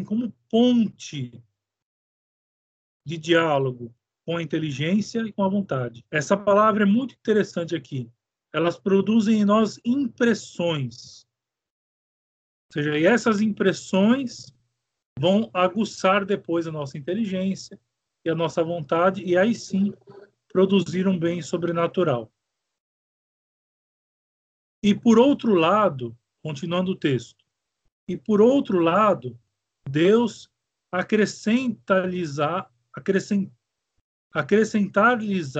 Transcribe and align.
como 0.00 0.32
ponte 0.48 1.42
de 3.04 3.18
diálogo 3.18 3.94
com 4.24 4.36
a 4.36 4.42
inteligência 4.42 5.20
e 5.20 5.32
com 5.32 5.42
a 5.42 5.48
vontade. 5.48 6.04
Essa 6.10 6.36
palavra 6.36 6.84
é 6.84 6.86
muito 6.86 7.14
interessante 7.14 7.76
aqui. 7.76 8.10
Elas 8.52 8.78
produzem 8.78 9.40
em 9.40 9.44
nós 9.44 9.78
impressões. 9.84 11.26
Ou 12.68 12.74
seja, 12.74 12.98
e 12.98 13.04
essas 13.04 13.40
impressões 13.40 14.54
vão 15.18 15.50
aguçar 15.52 16.24
depois 16.24 16.66
a 16.66 16.72
nossa 16.72 16.96
inteligência 16.96 17.78
e 18.24 18.30
a 18.30 18.34
nossa 18.34 18.62
vontade, 18.62 19.22
e 19.24 19.36
aí 19.36 19.54
sim 19.54 19.92
produzir 20.48 21.08
um 21.08 21.18
bem 21.18 21.42
sobrenatural. 21.42 22.32
E 24.82 24.94
por 24.94 25.18
outro 25.18 25.54
lado, 25.54 26.16
continuando 26.42 26.92
o 26.92 26.96
texto, 26.96 27.44
e 28.08 28.16
por 28.16 28.40
outro 28.40 28.78
lado, 28.78 29.38
Deus 29.88 30.48
acrescenta-lhes 30.90 32.38
acrescentar-lhes 34.34 35.56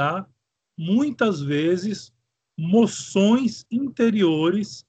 muitas 0.78 1.40
vezes 1.40 2.12
moções 2.58 3.64
interiores 3.70 4.84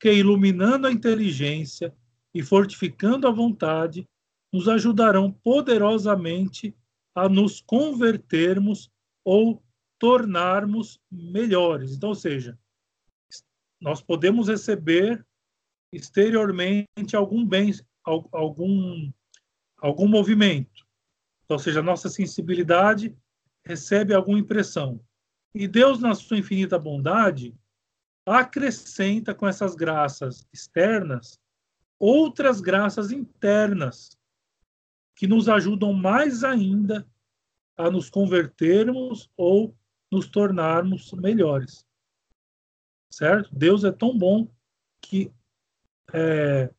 que, 0.00 0.12
iluminando 0.12 0.86
a 0.86 0.92
inteligência 0.92 1.94
e 2.34 2.42
fortificando 2.42 3.26
a 3.26 3.30
vontade, 3.30 4.06
nos 4.52 4.68
ajudarão 4.68 5.32
poderosamente 5.32 6.74
a 7.14 7.28
nos 7.28 7.60
convertermos 7.60 8.90
ou 9.24 9.62
tornarmos 9.98 11.00
melhores. 11.10 11.92
Então, 11.92 12.10
ou 12.10 12.14
seja, 12.14 12.58
nós 13.80 14.00
podemos 14.00 14.48
receber 14.48 15.24
exteriormente 15.92 17.14
algum 17.14 17.44
bem, 17.44 17.72
algum, 18.32 19.10
algum 19.78 20.08
movimento. 20.08 20.86
Então, 21.44 21.56
ou 21.56 21.58
seja, 21.58 21.80
a 21.80 21.82
nossa 21.82 22.08
sensibilidade 22.08 23.16
recebe 23.64 24.14
alguma 24.14 24.38
impressão. 24.38 25.00
E 25.54 25.66
Deus, 25.66 26.00
na 26.00 26.14
sua 26.14 26.38
infinita 26.38 26.78
bondade, 26.78 27.54
acrescenta 28.26 29.34
com 29.34 29.46
essas 29.46 29.74
graças 29.74 30.46
externas 30.52 31.40
outras 31.98 32.60
graças 32.60 33.10
internas 33.10 34.16
que 35.16 35.26
nos 35.26 35.48
ajudam 35.48 35.92
mais 35.92 36.44
ainda 36.44 37.06
a 37.76 37.90
nos 37.90 38.08
convertermos 38.08 39.28
ou 39.36 39.76
nos 40.10 40.28
tornarmos 40.28 41.12
melhores. 41.12 41.84
Certo? 43.10 43.50
Deus 43.52 43.84
é 43.84 43.90
tão 43.90 44.16
bom 44.16 44.48
que, 45.00 45.32
é, 46.12 46.72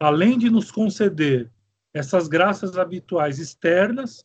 além 0.00 0.38
de 0.38 0.50
nos 0.50 0.70
conceder 0.70 1.50
essas 1.92 2.28
graças 2.28 2.76
habituais 2.76 3.38
externas, 3.38 4.24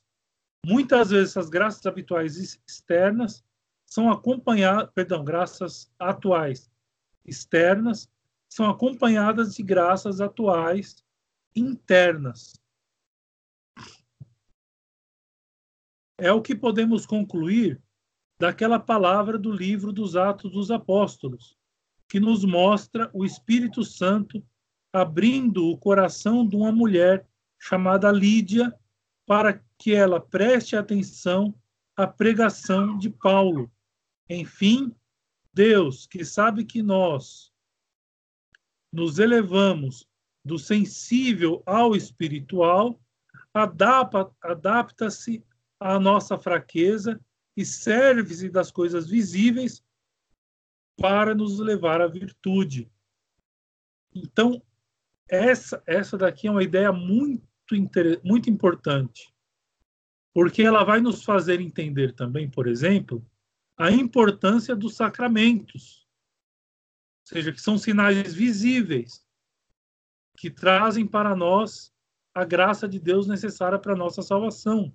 muitas 0.65 1.11
vezes 1.11 1.31
essas 1.31 1.49
graças 1.49 1.85
habituais 1.85 2.59
externas 2.67 3.43
são 3.85 4.11
acompanhadas, 4.11 4.91
perdão, 4.93 5.23
graças 5.23 5.91
atuais 5.99 6.69
externas 7.25 8.09
são 8.49 8.69
acompanhadas 8.69 9.55
de 9.55 9.63
graças 9.63 10.19
atuais 10.19 11.03
internas. 11.55 12.59
É 16.17 16.31
o 16.31 16.41
que 16.41 16.55
podemos 16.55 17.05
concluir 17.05 17.81
daquela 18.39 18.79
palavra 18.79 19.37
do 19.37 19.51
livro 19.51 19.93
dos 19.93 20.15
Atos 20.15 20.51
dos 20.51 20.71
Apóstolos, 20.71 21.57
que 22.07 22.19
nos 22.19 22.43
mostra 22.43 23.09
o 23.13 23.23
Espírito 23.23 23.83
Santo 23.83 24.43
abrindo 24.91 25.67
o 25.67 25.77
coração 25.77 26.47
de 26.47 26.55
uma 26.55 26.71
mulher 26.71 27.27
chamada 27.59 28.11
Lídia 28.11 28.73
para 29.25 29.63
que 29.77 29.93
ela 29.93 30.19
preste 30.19 30.75
atenção 30.75 31.53
à 31.95 32.07
pregação 32.07 32.97
de 32.97 33.09
Paulo. 33.09 33.71
Enfim, 34.29 34.95
Deus, 35.53 36.07
que 36.07 36.25
sabe 36.25 36.65
que 36.65 36.81
nós 36.81 37.51
nos 38.91 39.19
elevamos 39.19 40.07
do 40.43 40.57
sensível 40.57 41.61
ao 41.65 41.95
espiritual, 41.95 42.99
adapta-se 44.41 45.43
à 45.79 45.99
nossa 45.99 46.37
fraqueza 46.37 47.19
e 47.55 47.65
serve-se 47.65 48.49
das 48.49 48.71
coisas 48.71 49.07
visíveis 49.07 49.83
para 50.97 51.35
nos 51.35 51.59
levar 51.59 52.01
à 52.01 52.07
virtude. 52.07 52.91
Então, 54.13 54.61
essa, 55.29 55.81
essa 55.85 56.17
daqui 56.17 56.47
é 56.47 56.51
uma 56.51 56.63
ideia 56.63 56.91
muito, 56.91 57.47
muito 58.23 58.49
importante, 58.49 59.31
porque 60.33 60.63
ela 60.63 60.83
vai 60.83 60.99
nos 60.99 61.23
fazer 61.23 61.61
entender 61.61 62.13
também, 62.13 62.49
por 62.49 62.67
exemplo, 62.67 63.23
a 63.77 63.91
importância 63.91 64.75
dos 64.75 64.95
sacramentos, 64.95 66.07
ou 67.21 67.35
seja, 67.35 67.53
que 67.53 67.61
são 67.61 67.77
sinais 67.77 68.33
visíveis 68.33 69.25
que 70.35 70.49
trazem 70.49 71.05
para 71.05 71.35
nós 71.35 71.93
a 72.33 72.43
graça 72.43 72.87
de 72.87 72.99
Deus 72.99 73.27
necessária 73.27 73.77
para 73.77 73.93
a 73.93 73.97
nossa 73.97 74.21
salvação. 74.21 74.93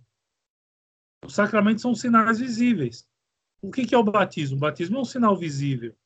Os 1.25 1.35
sacramentos 1.35 1.83
são 1.83 1.95
sinais 1.95 2.39
visíveis. 2.39 3.09
O 3.63 3.71
que 3.71 3.95
é 3.95 3.99
o 3.99 4.05
batismo? 4.05 4.57
O 4.57 4.61
batismo 4.61 4.99
é 4.99 5.01
um 5.01 5.05
sinal 5.05 5.37
visível, 5.37 5.97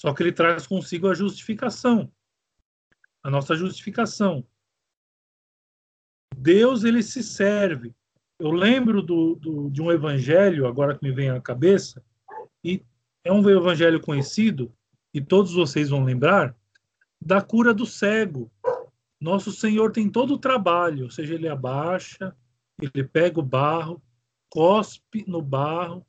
só 0.00 0.12
que 0.12 0.22
ele 0.22 0.32
traz 0.32 0.66
consigo 0.66 1.08
a 1.08 1.14
justificação 1.14 2.12
a 3.24 3.30
nossa 3.30 3.56
justificação. 3.56 4.46
Deus 6.36 6.84
ele 6.84 7.02
se 7.02 7.22
serve. 7.22 7.94
Eu 8.38 8.50
lembro 8.50 9.00
do, 9.00 9.34
do, 9.36 9.70
de 9.70 9.80
um 9.80 9.90
evangelho, 9.90 10.66
agora 10.66 10.96
que 10.96 11.02
me 11.02 11.10
vem 11.10 11.30
à 11.30 11.40
cabeça, 11.40 12.04
e 12.62 12.84
é 13.24 13.32
um 13.32 13.48
evangelho 13.48 13.98
conhecido, 14.00 14.70
e 15.14 15.22
todos 15.22 15.54
vocês 15.54 15.88
vão 15.88 16.04
lembrar, 16.04 16.54
da 17.18 17.40
cura 17.40 17.72
do 17.72 17.86
cego. 17.86 18.52
Nosso 19.18 19.50
Senhor 19.50 19.90
tem 19.90 20.10
todo 20.10 20.34
o 20.34 20.38
trabalho, 20.38 21.04
ou 21.04 21.10
seja, 21.10 21.34
ele 21.34 21.48
abaixa, 21.48 22.36
ele 22.78 23.04
pega 23.04 23.40
o 23.40 23.42
barro, 23.42 24.02
cospe 24.50 25.24
no 25.26 25.40
barro, 25.40 26.04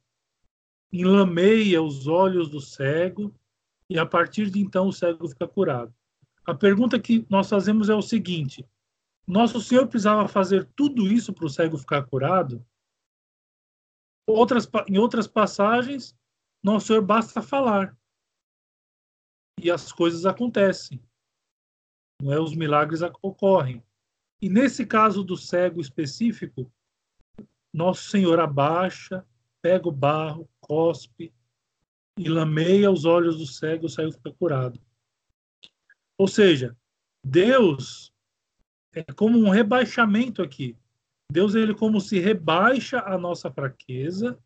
enlameia 0.92 1.82
os 1.82 2.08
olhos 2.08 2.50
do 2.50 2.60
cego, 2.60 3.34
e 3.90 3.98
a 3.98 4.06
partir 4.06 4.50
de 4.50 4.60
então 4.60 4.88
o 4.88 4.94
cego 4.94 5.30
fica 5.30 5.48
curado. 5.48 5.94
A 6.46 6.54
pergunta 6.54 7.00
que 7.00 7.26
nós 7.30 7.50
fazemos 7.50 7.90
é 7.90 7.96
o 7.96 8.02
seguinte: 8.02 8.68
Nosso 9.28 9.60
Senhor 9.60 9.88
precisava 9.88 10.28
fazer 10.28 10.66
tudo 10.76 11.08
isso 11.08 11.34
para 11.34 11.46
o 11.46 11.50
cego 11.50 11.78
ficar 11.78 12.04
curado? 12.04 12.66
Outras, 14.28 14.70
em 14.88 14.98
outras 14.98 15.28
passagens, 15.28 16.16
Nosso 16.64 16.88
Senhor 16.88 17.02
basta 17.02 17.42
falar 17.42 17.98
e 19.62 19.72
as 19.72 19.92
coisas 19.92 20.26
acontecem. 20.26 21.02
Não 22.22 22.32
é? 22.32 22.40
Os 22.40 22.56
milagres 22.56 23.02
ocorrem. 23.22 23.84
E 24.42 24.50
nesse 24.50 24.86
caso 24.86 25.24
do 25.24 25.36
cego 25.36 25.82
específico, 25.82 26.72
Nosso 27.74 28.10
Senhor 28.10 28.40
abaixa, 28.40 29.26
pega 29.62 29.88
o 29.88 29.92
barro, 29.92 30.50
cospe 30.60 31.34
e 32.18 32.30
lameia 32.30 32.92
os 32.92 33.06
olhos 33.06 33.38
do 33.38 33.46
cego, 33.46 33.88
o 33.88 33.90
cego 33.90 34.12
fica 34.12 34.32
curado. 34.32 34.80
Ou 36.18 36.28
seja, 36.28 36.76
Deus 37.24 38.14
é 38.94 39.04
como 39.04 39.38
um 39.38 39.50
rebaixamento 39.50 40.42
aqui. 40.42 40.78
Deus 41.32 41.56
ele 41.56 41.74
como 41.74 42.00
se 42.00 42.20
rebaixa 42.20 43.00
a 43.00 43.18
nossa 43.18 43.52
fraqueza, 43.52 44.40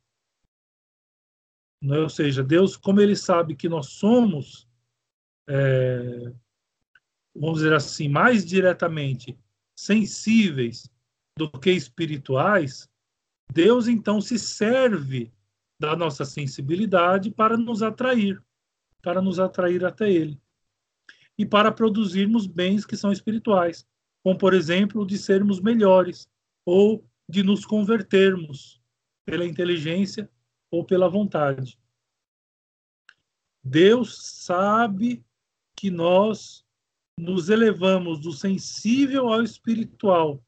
é? 1.83 1.97
ou 1.99 2.09
seja, 2.09 2.43
Deus 2.43 2.75
como 2.75 2.99
ele 3.01 3.15
sabe 3.15 3.55
que 3.55 3.69
nós 3.69 3.87
somos, 3.87 4.67
é, 5.47 6.33
vamos 7.35 7.59
dizer 7.59 7.73
assim, 7.73 8.07
mais 8.07 8.45
diretamente 8.45 9.37
sensíveis 9.77 10.89
do 11.37 11.49
que 11.49 11.71
espirituais, 11.71 12.89
Deus 13.51 13.87
então 13.87 14.19
se 14.19 14.39
serve 14.39 15.31
da 15.79 15.95
nossa 15.95 16.25
sensibilidade 16.25 17.29
para 17.31 17.57
nos 17.57 17.81
atrair, 17.81 18.41
para 19.01 19.21
nos 19.21 19.39
atrair 19.39 19.85
até 19.85 20.11
Ele 20.11 20.41
e 21.39 21.45
para 21.45 21.71
produzirmos 21.71 22.45
bens 22.45 22.85
que 22.85 22.97
são 22.97 23.13
espirituais, 23.13 23.87
como, 24.21 24.37
por 24.37 24.53
exemplo, 24.53 25.05
de 25.05 25.17
sermos 25.17 25.61
melhores 25.61 26.29
ou 26.65 27.09
de 27.29 27.43
nos 27.43 27.65
convertermos 27.65 28.81
pela 29.25 29.45
inteligência 29.45 30.29
ou 30.69 30.83
pela 30.83 31.07
vontade. 31.07 31.79
Deus 33.63 34.17
sabe 34.43 35.23
que 35.77 35.89
nós 35.89 36.65
nos 37.17 37.49
elevamos 37.49 38.19
do 38.19 38.33
sensível 38.33 39.31
ao 39.31 39.41
espiritual, 39.41 40.43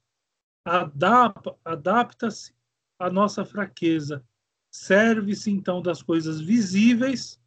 adapta-se 1.64 2.54
à 3.00 3.10
nossa 3.10 3.46
fraqueza, 3.46 4.26
serve-se 4.70 5.52
então 5.52 5.82
das 5.82 6.04
coisas 6.04 6.42
visíveis 6.42 7.40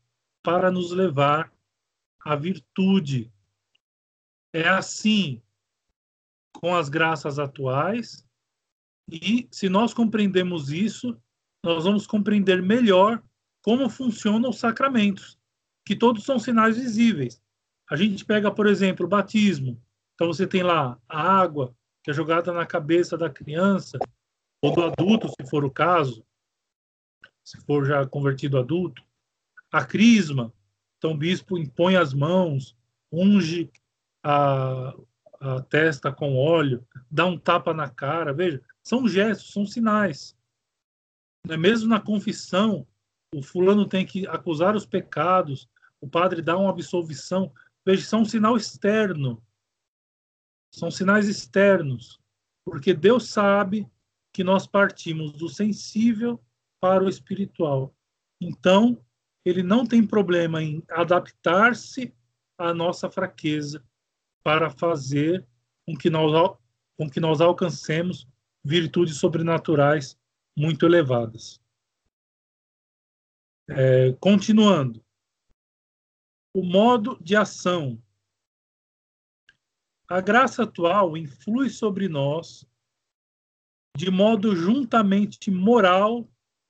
para 0.43 0.71
nos 0.71 0.93
levar 0.93 1.53
à 2.25 2.35
virtude, 2.37 3.31
é 4.55 4.69
assim 4.69 5.43
com 6.53 6.75
as 6.75 6.89
graças 6.89 7.41
atuais. 7.41 8.25
E 9.11 9.49
se 9.51 9.69
nós 9.69 9.93
compreendemos 9.93 10.71
isso, 10.71 11.21
nós 11.63 11.85
vamos 11.85 12.07
compreender 12.07 12.63
melhor 12.63 13.23
como 13.63 13.91
funcionam 13.91 14.51
os 14.51 14.59
sacramentos, 14.59 15.37
que 15.85 15.97
todos 15.97 16.25
são 16.25 16.39
sinais 16.39 16.77
visíveis. 16.77 17.43
A 17.91 17.97
gente 17.97 18.25
pega, 18.25 18.51
por 18.51 18.67
exemplo, 18.67 19.05
o 19.05 19.09
batismo. 19.09 19.83
Então 20.15 20.29
você 20.29 20.47
tem 20.47 20.63
lá 20.63 20.99
a 21.09 21.21
água 21.21 21.77
que 22.03 22.11
é 22.11 22.15
jogada 22.15 22.53
na 22.53 22.65
cabeça 22.65 23.19
da 23.19 23.29
criança 23.29 23.99
ou 24.63 24.73
do 24.73 24.85
adulto, 24.85 25.29
se 25.29 25.51
for 25.51 25.65
o 25.65 25.71
caso, 25.71 26.25
se 27.43 27.61
for 27.63 27.85
já 27.85 28.07
convertido 28.07 28.59
adulto. 28.59 29.03
A 29.73 29.85
crisma, 29.85 30.53
então 30.97 31.13
o 31.13 31.19
bispo 31.19 31.59
impõe 31.59 31.97
as 31.97 32.15
mãos, 32.15 32.77
unge 33.11 33.71
a, 34.25 34.95
a 35.39 35.61
testa 35.63 36.11
com 36.11 36.37
óleo, 36.37 36.87
dá 37.11 37.27
um 37.27 37.39
tapa 37.39 37.75
na 37.75 37.91
cara. 37.91 38.33
Veja, 38.33 38.63
são 38.83 39.07
gestos, 39.07 39.53
são 39.53 39.67
sinais. 39.67 40.35
Né? 41.47 41.57
Mesmo 41.59 41.91
na 41.91 42.01
confissão, 42.01 42.87
o 43.35 43.43
fulano 43.43 43.87
tem 43.87 44.07
que 44.07 44.27
acusar 44.27 44.75
os 44.75 44.87
pecados, 44.87 45.69
o 46.01 46.09
padre 46.09 46.41
dá 46.41 46.57
uma 46.57 46.71
absolvição. 46.71 47.53
Veja, 47.85 48.07
são 48.07 48.23
um 48.23 48.25
sinal 48.25 48.57
externo. 48.57 49.43
São 50.75 50.91
sinais 50.91 51.29
externos. 51.29 52.19
Porque 52.65 52.95
Deus 52.95 53.29
sabe 53.29 53.87
que 54.33 54.43
nós 54.43 54.67
partimos 54.67 55.33
do 55.33 55.49
sensível 55.49 56.43
para 56.81 57.05
o 57.05 57.09
espiritual. 57.09 57.95
Então, 58.41 59.05
ele 59.45 59.63
não 59.63 59.87
tem 59.87 60.07
problema 60.07 60.63
em 60.63 60.83
adaptar-se 60.89 62.15
à 62.59 62.73
nossa 62.73 63.11
fraqueza 63.11 63.85
para 64.45 64.71
fazer 64.71 65.45
com 65.87 65.97
que 65.97 66.11
nós, 66.11 66.57
com 66.97 67.11
que 67.11 67.19
nós 67.19 67.41
alcancemos 67.41 68.29
virtudes 68.63 69.17
sobrenaturais 69.17 70.19
muito 70.57 70.87
elevadas. 70.87 71.61
É, 73.69 74.13
continuando. 74.21 75.03
O 76.55 76.63
modo 76.63 77.19
de 77.23 77.35
ação. 77.35 78.01
A 80.07 80.21
graça 80.21 80.65
atual 80.65 81.17
influi 81.17 81.71
sobre 81.71 82.09
nós 82.09 82.67
de 83.97 84.11
modo 84.11 84.55
juntamente 84.55 85.51
moral 85.51 86.29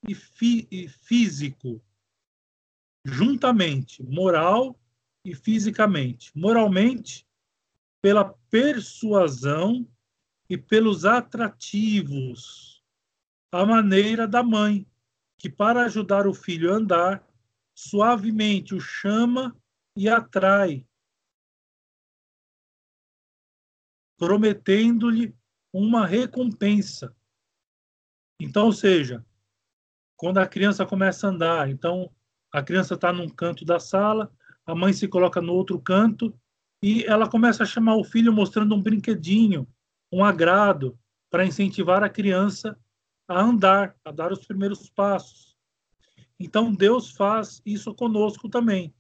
e, 0.09 0.17
e 0.71 0.88
físico. 0.88 1.82
Juntamente, 3.05 4.03
moral 4.03 4.79
e 5.25 5.35
fisicamente. 5.35 6.31
Moralmente, 6.37 7.26
pela 8.05 8.35
persuasão 8.51 9.91
e 10.47 10.59
pelos 10.59 11.06
atrativos, 11.06 12.85
a 13.51 13.65
maneira 13.65 14.29
da 14.29 14.43
mãe, 14.43 14.87
que 15.39 15.49
para 15.49 15.87
ajudar 15.87 16.27
o 16.27 16.35
filho 16.35 16.71
a 16.71 16.77
andar, 16.77 17.27
suavemente 17.75 18.75
o 18.75 18.79
chama 18.79 19.56
e 19.97 20.06
atrai, 20.06 20.87
prometendo-lhe 24.19 25.35
uma 25.73 26.05
recompensa. 26.05 27.17
Então, 28.39 28.67
ou 28.67 28.73
seja, 28.75 29.25
quando 30.15 30.37
a 30.37 30.47
criança 30.47 30.85
começa 30.85 31.27
a 31.27 31.31
andar, 31.31 31.71
então 31.71 32.15
a 32.53 32.62
criança 32.62 32.97
está 32.97 33.11
num 33.15 33.31
canto 33.31 33.65
da 33.65 33.81
sala, 33.81 34.31
a 34.67 34.75
mãe 34.75 34.93
se 34.93 35.09
coloca 35.09 35.41
no 35.41 35.55
outro 35.55 35.81
canto 35.81 36.39
e 36.87 37.03
ela 37.05 37.27
começa 37.27 37.63
a 37.63 37.67
chamar 37.67 37.97
o 37.97 38.05
filho 38.05 38.31
mostrando 38.31 38.75
um 38.75 38.83
brinquedinho, 38.83 39.67
um 40.13 40.23
agrado, 40.23 40.99
para 41.31 41.47
incentivar 41.47 42.05
a 42.05 42.11
criança 42.11 42.79
a 43.27 43.41
andar, 43.41 43.97
a 44.05 44.13
dar 44.13 44.31
os 44.31 44.45
primeiros 44.45 44.91
passos. 44.91 45.57
Então 46.39 46.75
Deus 46.75 47.13
faz 47.13 47.63
isso 47.65 47.95
conosco 47.95 48.51
também. 48.51 48.95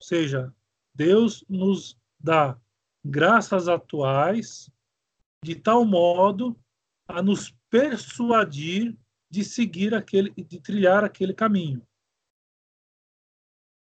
Ou 0.00 0.06
seja, 0.06 0.54
Deus 0.94 1.44
nos 1.50 2.00
dá 2.18 2.58
graças 3.04 3.68
atuais 3.68 4.70
de 5.44 5.54
tal 5.56 5.84
modo 5.84 6.58
a 7.06 7.20
nos 7.20 7.54
persuadir 7.68 8.96
de 9.28 9.44
seguir 9.44 9.94
aquele, 9.94 10.30
de 10.30 10.58
trilhar 10.58 11.04
aquele 11.04 11.34
caminho. 11.34 11.86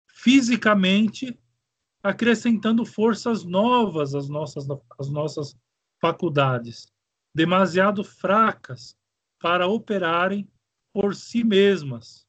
Fisicamente, 0.09 1.41
acrescentando 2.09 2.85
forças 2.85 3.45
novas 3.45 4.15
às 4.15 4.29
nossas, 4.29 4.67
às 4.99 5.11
nossas 5.11 5.57
faculdades, 6.01 6.87
demasiado 7.35 8.05
fracas 8.05 8.97
para 9.41 9.67
operarem 9.67 10.49
por 10.93 11.17
si 11.17 11.43
mesmas. 11.43 12.25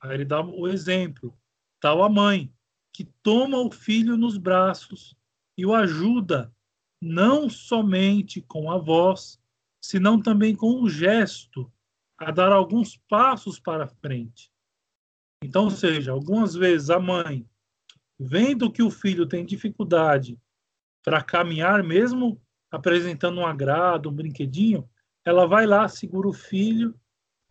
Aí 0.00 0.14
ele 0.14 0.24
dá 0.24 0.40
o 0.40 0.66
exemplo, 0.66 1.36
tal 1.78 2.02
a 2.02 2.08
mãe, 2.08 2.50
que 2.92 3.04
toma 3.22 3.58
o 3.58 3.70
filho 3.70 4.16
nos 4.16 4.38
braços 4.38 5.14
e 5.58 5.66
o 5.66 5.74
ajuda, 5.74 6.50
não 7.02 7.50
somente 7.50 8.40
com 8.40 8.70
a 8.70 8.78
voz, 8.78 9.38
senão 9.80 10.20
também 10.20 10.56
com 10.56 10.82
um 10.82 10.88
gesto, 10.88 11.70
a 12.16 12.30
dar 12.30 12.50
alguns 12.50 12.96
passos 13.08 13.60
para 13.60 13.86
frente. 13.86 14.50
Então, 15.44 15.64
ou 15.64 15.70
seja, 15.70 16.12
algumas 16.12 16.54
vezes 16.54 16.90
a 16.90 16.98
mãe 16.98 17.48
vendo 18.18 18.72
que 18.72 18.82
o 18.82 18.90
filho 18.90 19.26
tem 19.26 19.46
dificuldade 19.46 20.38
para 21.04 21.22
caminhar, 21.22 21.82
mesmo 21.82 22.40
apresentando 22.70 23.40
um 23.40 23.46
agrado, 23.46 24.10
um 24.10 24.14
brinquedinho, 24.14 24.88
ela 25.24 25.46
vai 25.46 25.66
lá, 25.66 25.88
segura 25.88 26.28
o 26.28 26.32
filho 26.32 26.98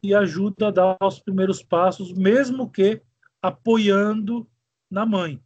e 0.04 0.14
ajuda 0.14 0.68
a 0.68 0.72
dar 0.72 0.98
os 1.02 1.20
primeiros 1.20 1.64
passos, 1.64 2.14
mesmo 2.14 2.70
que 2.70 3.02
apoiando 3.42 4.50
na 4.90 5.06
mãe. 5.06 5.42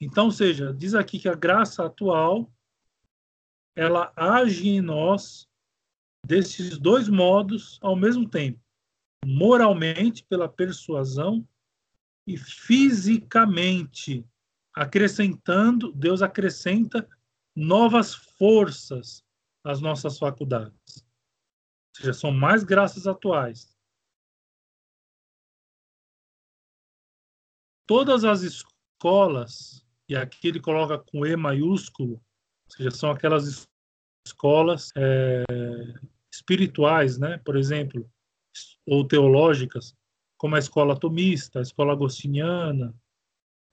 Então, 0.00 0.30
seja, 0.30 0.74
diz 0.74 0.94
aqui 0.94 1.18
que 1.18 1.28
a 1.28 1.34
graça 1.34 1.84
atual 1.84 2.50
ela 3.74 4.12
age 4.16 4.68
em 4.68 4.80
nós 4.80 5.48
desses 6.26 6.78
dois 6.78 7.08
modos 7.08 7.78
ao 7.82 7.94
mesmo 7.94 8.28
tempo, 8.28 8.58
moralmente 9.24 10.24
pela 10.24 10.48
persuasão 10.48 11.46
e 12.26 12.36
fisicamente, 12.36 14.26
acrescentando, 14.74 15.92
Deus 15.92 16.22
acrescenta 16.22 17.08
novas 17.54 18.14
forças 18.14 19.24
às 19.64 19.80
nossas 19.80 20.18
faculdades. 20.18 20.96
Ou 20.98 21.96
seja, 21.96 22.12
são 22.12 22.30
mais 22.32 22.64
graças 22.64 23.06
atuais. 23.06 23.74
Todas 27.86 28.24
as 28.24 28.42
escolas, 28.42 29.86
e 30.08 30.16
aqui 30.16 30.48
ele 30.48 30.60
coloca 30.60 30.98
com 30.98 31.24
E 31.24 31.36
maiúsculo, 31.36 32.14
ou 32.14 32.76
seja, 32.76 32.90
são 32.90 33.10
aquelas 33.10 33.66
escolas 34.26 34.90
é, 34.96 35.44
espirituais, 36.32 37.16
né? 37.16 37.38
por 37.38 37.56
exemplo, 37.56 38.10
ou 38.84 39.06
teológicas, 39.06 39.94
como 40.36 40.56
a 40.56 40.58
escola 40.58 40.94
atomista, 40.94 41.58
a 41.58 41.62
escola 41.62 41.92
agostiniana, 41.92 42.94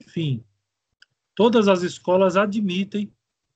enfim. 0.00 0.44
Todas 1.34 1.68
as 1.68 1.82
escolas 1.82 2.36
admitem 2.36 3.12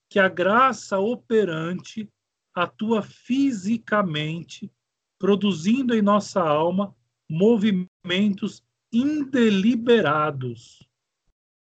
que 0.08 0.18
a 0.18 0.28
graça 0.28 0.98
operante 0.98 2.10
atua 2.54 3.02
fisicamente, 3.02 4.70
produzindo 5.18 5.94
em 5.94 6.02
nossa 6.02 6.42
alma 6.42 6.94
movimentos 7.28 8.64
indeliberados. 8.92 10.88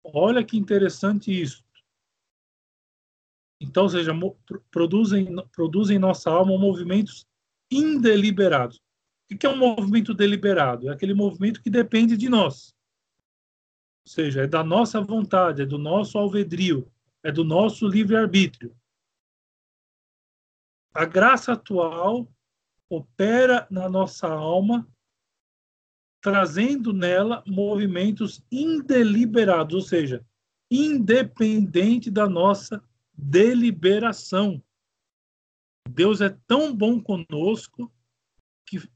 Olha 0.05 0.45
que 0.45 0.57
interessante 0.57 1.31
isso. 1.31 1.63
Então, 3.61 3.85
ou 3.85 3.89
seja, 3.89 4.13
produzem, 4.71 5.37
produzem 5.53 5.97
em 5.97 6.01
nossa 6.01 6.31
alma 6.31 6.59
movimentos 6.59 7.25
indeliberados. 7.71 8.81
O 9.33 9.39
que 9.39 9.47
é 9.47 9.49
um 9.49 9.57
movimento 9.57 10.13
deliberado? 10.13 10.89
É 10.89 10.93
aquele 10.93 11.15
movimento 11.15 11.63
que 11.63 11.71
depende 11.71 12.17
de 12.17 12.29
nós. 12.29 12.75
Ou 14.05 14.13
seja, 14.13 14.43
é 14.43 14.47
da 14.47 14.63
nossa 14.63 15.01
vontade, 15.01 15.63
é 15.63 15.67
do 15.67 15.79
nosso 15.79 16.19
alvedrio, 16.19 16.91
é 17.23 17.33
do 17.33 17.45
nosso 17.45 17.87
livre-arbítrio. 17.87 18.77
A 20.93 21.05
graça 21.05 21.53
atual 21.53 22.29
opera 22.91 23.67
na 23.71 23.89
nossa 23.89 24.29
alma, 24.29 24.87
trazendo 26.21 26.93
nela 26.93 27.43
movimentos 27.47 28.45
indeliberados, 28.51 29.75
ou 29.75 29.81
seja, 29.81 30.25
independente 30.71 32.11
da 32.11 32.29
nossa 32.29 32.83
deliberação. 33.15 34.63
Deus 35.89 36.21
é 36.21 36.29
tão 36.47 36.75
bom 36.75 37.01
conosco 37.01 37.91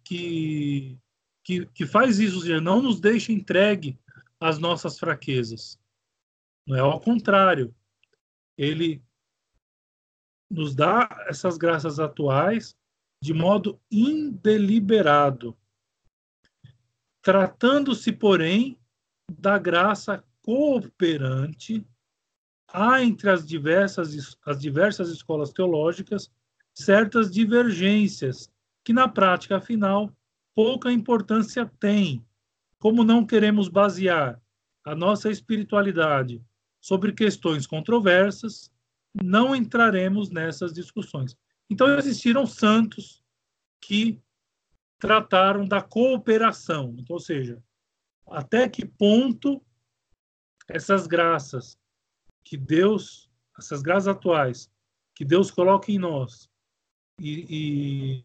que, 0.04 0.98
que, 1.44 1.66
que, 1.66 1.86
faz 1.86 2.18
isso, 2.18 2.40
seja, 2.40 2.60
não 2.60 2.82
nos 2.82 3.00
deixa 3.00 3.32
entregue 3.32 3.98
às 4.40 4.58
nossas 4.58 4.98
fraquezas. 4.98 5.78
Não 6.66 6.76
é 6.76 6.80
ao 6.80 7.00
contrário. 7.00 7.74
Ele 8.56 9.02
nos 10.50 10.74
dá 10.74 11.08
essas 11.28 11.56
graças 11.56 11.98
atuais 11.98 12.76
de 13.22 13.32
modo 13.32 13.80
indeliberado, 13.90 15.56
tratando-se, 17.22 18.12
porém, 18.12 18.78
da 19.28 19.58
graça 19.58 20.22
cooperante, 20.42 21.84
há 22.68 23.02
entre 23.02 23.30
as 23.30 23.44
diversas, 23.44 24.36
as 24.44 24.60
diversas 24.60 25.08
escolas 25.08 25.52
teológicas 25.52 26.30
certas 26.74 27.30
divergências 27.30 28.52
que, 28.86 28.92
na 28.92 29.08
prática 29.08 29.60
final, 29.60 30.16
pouca 30.54 30.92
importância 30.92 31.66
têm. 31.80 32.24
Como 32.78 33.02
não 33.02 33.26
queremos 33.26 33.68
basear 33.68 34.40
a 34.84 34.94
nossa 34.94 35.28
espiritualidade 35.28 36.40
sobre 36.80 37.12
questões 37.12 37.66
controversas, 37.66 38.72
não 39.12 39.56
entraremos 39.56 40.30
nessas 40.30 40.72
discussões. 40.72 41.36
Então, 41.68 41.98
existiram 41.98 42.46
santos 42.46 43.24
que 43.82 44.22
trataram 45.00 45.66
da 45.66 45.82
cooperação, 45.82 46.94
então, 46.96 47.14
ou 47.14 47.20
seja, 47.20 47.60
até 48.28 48.68
que 48.68 48.86
ponto 48.86 49.60
essas 50.68 51.08
graças 51.08 51.76
que 52.44 52.56
Deus, 52.56 53.28
essas 53.58 53.82
graças 53.82 54.06
atuais 54.06 54.70
que 55.12 55.24
Deus 55.24 55.50
coloca 55.50 55.90
em 55.90 55.98
nós 55.98 56.48
e 57.18 58.24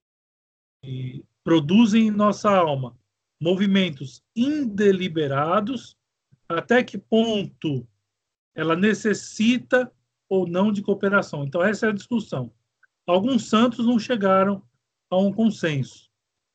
produzem 1.44 2.08
em 2.08 2.12
nossa 2.12 2.50
alma 2.50 2.98
movimentos 3.40 4.24
indeliberados, 4.36 5.98
até 6.48 6.84
que 6.84 6.98
ponto 6.98 7.88
ela 8.54 8.76
necessita 8.76 9.92
ou 10.30 10.48
não 10.48 10.72
de 10.72 10.82
cooperação. 10.82 11.44
Então, 11.44 11.64
essa 11.64 11.88
é 11.88 11.90
a 11.90 11.94
discussão. 11.94 12.54
Alguns 13.06 13.50
santos 13.50 13.86
não 13.86 13.98
chegaram 13.98 14.64
a 15.10 15.18
um 15.18 15.34
consenso. 15.34 16.10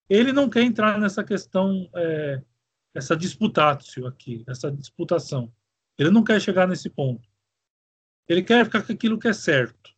Ele 0.09 0.33
não 0.33 0.49
quer 0.49 0.63
entrar 0.63 0.99
nessa 0.99 1.25
questão, 1.25 1.91
é, 1.95 2.43
essa 2.95 3.17
disputácio 3.17 4.07
aqui, 4.07 4.45
essa 4.47 4.71
disputação. 4.71 5.53
Ele 5.99 6.11
não 6.11 6.23
quer 6.23 6.41
chegar 6.41 6.69
nesse 6.69 6.89
ponto. 6.89 7.29
Ele 8.29 8.43
quer 8.43 8.65
ficar 8.65 8.83
com 8.83 8.93
aquilo 8.93 9.19
que 9.19 9.29
é 9.29 9.33
certo. 9.33 9.95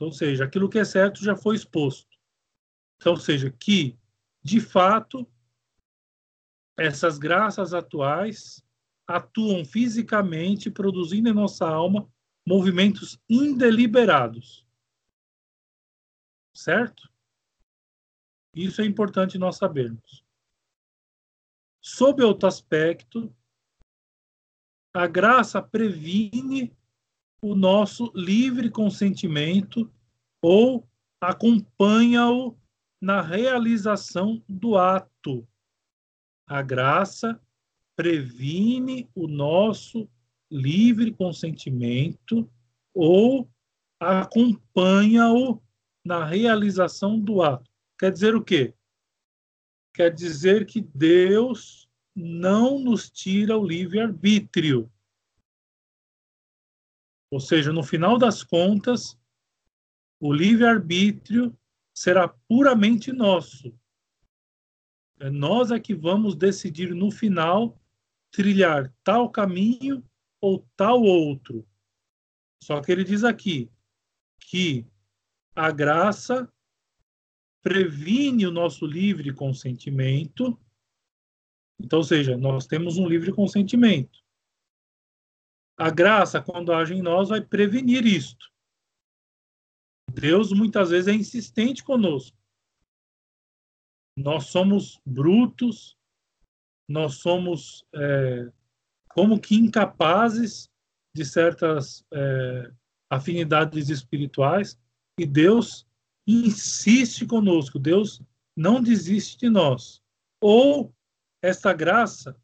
Ou 0.00 0.12
seja, 0.12 0.44
aquilo 0.44 0.68
que 0.68 0.78
é 0.78 0.84
certo 0.84 1.24
já 1.24 1.34
foi 1.34 1.56
exposto. 1.56 2.07
Então, 2.98 3.12
ou 3.12 3.18
seja, 3.18 3.50
que, 3.50 3.96
de 4.42 4.60
fato, 4.60 5.26
essas 6.76 7.16
graças 7.16 7.72
atuais 7.72 8.64
atuam 9.06 9.64
fisicamente, 9.64 10.70
produzindo 10.70 11.28
em 11.28 11.34
nossa 11.34 11.66
alma 11.66 12.10
movimentos 12.46 13.18
indeliberados. 13.28 14.66
Certo? 16.54 17.08
Isso 18.54 18.82
é 18.82 18.84
importante 18.84 19.38
nós 19.38 19.56
sabermos. 19.56 20.24
Sob 21.80 22.22
outro 22.22 22.48
aspecto, 22.48 23.34
a 24.92 25.06
graça 25.06 25.62
previne 25.62 26.76
o 27.40 27.54
nosso 27.54 28.10
livre 28.14 28.70
consentimento 28.70 29.92
ou 30.42 30.88
acompanha-o 31.20 32.58
na 33.00 33.20
realização 33.20 34.42
do 34.48 34.76
ato. 34.76 35.46
A 36.46 36.62
graça 36.62 37.40
previne 37.96 39.08
o 39.14 39.26
nosso 39.26 40.08
livre 40.50 41.12
consentimento 41.12 42.50
ou 42.94 43.48
acompanha-o 44.00 45.60
na 46.04 46.24
realização 46.24 47.18
do 47.18 47.42
ato. 47.42 47.70
Quer 47.98 48.12
dizer 48.12 48.34
o 48.34 48.42
quê? 48.42 48.74
Quer 49.92 50.14
dizer 50.14 50.64
que 50.66 50.80
Deus 50.80 51.88
não 52.14 52.78
nos 52.78 53.10
tira 53.10 53.56
o 53.56 53.66
livre-arbítrio. 53.66 54.90
Ou 57.30 57.40
seja, 57.40 57.72
no 57.72 57.82
final 57.82 58.16
das 58.16 58.42
contas, 58.42 59.18
o 60.20 60.32
livre-arbítrio 60.32 61.56
será 61.98 62.28
puramente 62.28 63.12
nosso. 63.12 63.76
É 65.18 65.28
nós 65.28 65.72
é 65.72 65.80
que 65.80 65.96
vamos 65.96 66.36
decidir 66.36 66.94
no 66.94 67.10
final 67.10 67.76
trilhar 68.30 68.94
tal 69.02 69.28
caminho 69.28 70.04
ou 70.40 70.64
tal 70.76 71.02
outro. 71.02 71.66
Só 72.62 72.80
que 72.80 72.92
ele 72.92 73.02
diz 73.02 73.24
aqui 73.24 73.68
que 74.38 74.86
a 75.56 75.72
graça 75.72 76.48
previne 77.64 78.46
o 78.46 78.52
nosso 78.52 78.86
livre 78.86 79.34
consentimento. 79.34 80.56
Então, 81.80 81.98
ou 81.98 82.04
seja, 82.04 82.36
nós 82.36 82.68
temos 82.68 82.96
um 82.96 83.08
livre 83.08 83.32
consentimento. 83.32 84.22
A 85.76 85.90
graça, 85.90 86.40
quando 86.40 86.72
age 86.72 86.94
em 86.94 87.02
nós, 87.02 87.30
vai 87.30 87.40
prevenir 87.40 88.06
isto. 88.06 88.52
Deus 90.12 90.52
muitas 90.52 90.90
vezes 90.90 91.08
é 91.08 91.12
insistente 91.12 91.84
conosco. 91.84 92.36
Nós 94.16 94.46
somos 94.46 95.00
brutos, 95.06 95.96
nós 96.88 97.16
somos 97.16 97.84
é, 97.94 98.50
como 99.10 99.40
que 99.40 99.54
incapazes 99.54 100.70
de 101.14 101.24
certas 101.24 102.04
é, 102.12 102.72
afinidades 103.10 103.88
espirituais 103.88 104.78
e 105.18 105.26
Deus 105.26 105.86
insiste 106.26 107.26
conosco, 107.26 107.78
Deus 107.78 108.20
não 108.56 108.82
desiste 108.82 109.38
de 109.38 109.48
nós. 109.48 110.02
Ou 110.40 110.94
esta 111.42 111.72
graça 111.72 112.36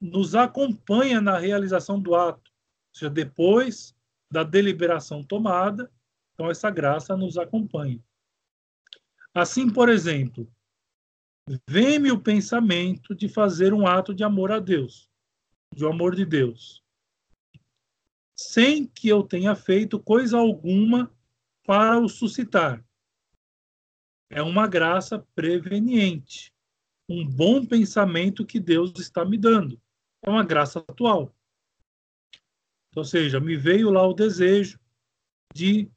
nos 0.00 0.34
acompanha 0.34 1.20
na 1.20 1.38
realização 1.38 2.00
do 2.00 2.14
ato, 2.14 2.50
ou 2.50 2.98
seja, 2.98 3.10
depois 3.10 3.94
da 4.30 4.42
deliberação 4.42 5.22
tomada, 5.22 5.90
então 6.40 6.50
essa 6.50 6.70
graça 6.70 7.14
nos 7.14 7.36
acompanha. 7.36 8.02
Assim, 9.34 9.70
por 9.70 9.90
exemplo, 9.90 10.50
vem-me 11.68 12.10
o 12.10 12.18
pensamento 12.18 13.14
de 13.14 13.28
fazer 13.28 13.74
um 13.74 13.86
ato 13.86 14.14
de 14.14 14.24
amor 14.24 14.50
a 14.50 14.58
Deus, 14.58 15.10
de 15.74 15.84
amor 15.84 16.16
de 16.16 16.24
Deus, 16.24 16.82
sem 18.34 18.86
que 18.86 19.06
eu 19.06 19.22
tenha 19.22 19.54
feito 19.54 20.00
coisa 20.00 20.38
alguma 20.38 21.14
para 21.62 21.98
o 21.98 22.08
suscitar. 22.08 22.82
É 24.30 24.40
uma 24.40 24.66
graça 24.66 25.18
preveniente, 25.34 26.54
um 27.06 27.28
bom 27.28 27.66
pensamento 27.66 28.46
que 28.46 28.58
Deus 28.58 28.98
está 28.98 29.26
me 29.26 29.36
dando. 29.36 29.78
É 30.22 30.30
uma 30.30 30.42
graça 30.42 30.78
atual. 30.78 31.34
Ou 32.96 33.04
seja, 33.04 33.38
me 33.38 33.58
veio 33.58 33.90
lá 33.90 34.08
o 34.08 34.14
desejo 34.14 34.80
de 35.54 35.90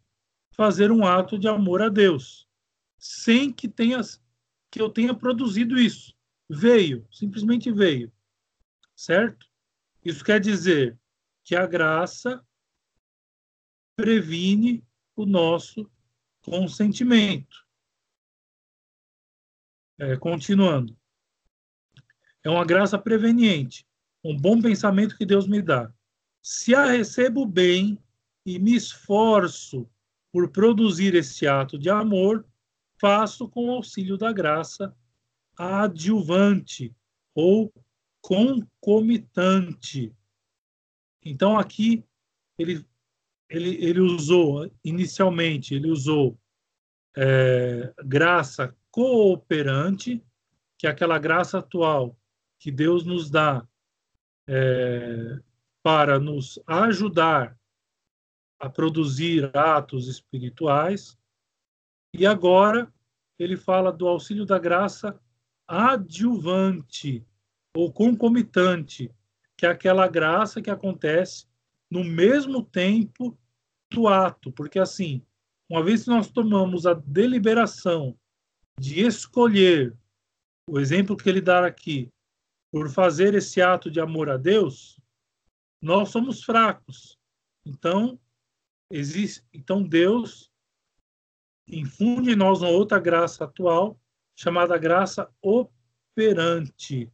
fazer 0.56 0.92
um 0.92 1.06
ato 1.06 1.38
de 1.38 1.48
amor 1.48 1.82
a 1.82 1.90
Deus, 1.90 2.48
sem 2.98 3.52
que 3.52 3.68
tenha 3.68 4.00
que 4.72 4.82
eu 4.82 4.90
tenha 4.90 5.14
produzido 5.14 5.78
isso. 5.78 6.16
Veio, 6.50 7.08
simplesmente 7.12 7.72
veio. 7.72 8.12
Certo? 8.96 9.48
Isso 10.04 10.24
quer 10.24 10.40
dizer 10.40 10.98
que 11.44 11.56
a 11.56 11.68
graça 11.68 12.44
previne 13.96 14.84
o 15.16 15.26
nosso 15.26 15.90
consentimento. 16.42 17.64
É, 20.00 20.18
continuando. 20.18 20.98
É 22.44 22.50
uma 22.50 22.66
graça 22.66 22.98
preveniente, 22.98 23.88
um 24.24 24.36
bom 24.36 24.60
pensamento 24.60 25.16
que 25.16 25.26
Deus 25.26 25.48
me 25.48 25.62
dá. 25.62 25.94
Se 26.42 26.74
a 26.74 26.86
recebo 26.86 27.46
bem 27.46 27.98
e 28.46 28.60
me 28.60 28.76
esforço 28.76 29.90
por 30.34 30.50
produzir 30.50 31.14
esse 31.14 31.48
ato 31.48 31.78
de 31.78 31.92
amor, 31.92 32.44
faço 33.00 33.48
com 33.48 33.70
auxílio 33.70 34.18
da 34.18 34.34
graça 34.34 34.92
adjuvante 35.56 36.92
ou 37.36 37.72
concomitante. 38.20 40.12
Então, 41.24 41.60
aqui, 41.60 42.04
ele, 42.58 42.84
ele, 43.48 43.76
ele 43.86 44.00
usou, 44.00 44.72
inicialmente, 44.84 45.76
ele 45.76 45.92
usou 45.92 46.36
é, 47.16 47.94
graça 48.04 48.76
cooperante, 48.90 50.26
que 50.80 50.88
é 50.88 50.90
aquela 50.90 51.20
graça 51.20 51.60
atual 51.60 52.18
que 52.58 52.72
Deus 52.72 53.06
nos 53.06 53.30
dá 53.30 53.68
é, 54.48 55.38
para 55.84 56.20
nos 56.20 56.60
ajudar 56.66 57.56
a 58.64 58.70
produzir 58.70 59.52
atos 59.54 60.08
espirituais. 60.08 61.18
E 62.14 62.26
agora 62.26 62.90
ele 63.38 63.58
fala 63.58 63.92
do 63.92 64.08
auxílio 64.08 64.46
da 64.46 64.58
graça 64.58 65.20
adjuvante 65.68 67.28
ou 67.76 67.92
concomitante, 67.92 69.14
que 69.58 69.66
é 69.66 69.70
aquela 69.70 70.08
graça 70.08 70.62
que 70.62 70.70
acontece 70.70 71.46
no 71.92 72.06
mesmo 72.06 72.64
tempo 72.64 73.38
do 73.92 74.08
ato, 74.08 74.50
porque 74.50 74.80
assim, 74.80 75.22
uma 75.70 75.84
vez 75.84 76.06
que 76.06 76.10
nós 76.10 76.32
tomamos 76.32 76.86
a 76.86 76.94
deliberação 76.94 78.18
de 78.80 79.02
escolher 79.02 79.94
o 80.70 80.80
exemplo 80.80 81.18
que 81.18 81.28
ele 81.28 81.42
dá 81.42 81.66
aqui, 81.66 82.10
por 82.72 82.90
fazer 82.90 83.36
esse 83.36 83.62
ato 83.62 83.92
de 83.92 84.00
amor 84.00 84.30
a 84.30 84.38
Deus, 84.38 84.98
nós 85.82 86.10
somos 86.10 86.46
fracos. 86.46 87.20
Então, 87.66 88.18
existe, 88.90 89.44
então 89.54 89.84
Deus 89.84 90.52
infunde 91.68 92.32
em 92.32 92.36
nós 92.36 92.62
uma 92.62 92.70
outra 92.70 93.00
graça 93.00 93.46
atual, 93.46 94.00
chamada 94.36 94.78
graça 94.78 95.32
operante, 95.42 97.12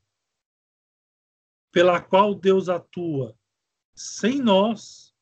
pela 1.71 2.01
qual 2.01 2.33
Deus 2.33 2.67
atua 2.69 3.38
sem 3.95 4.41
nós, 4.41 5.13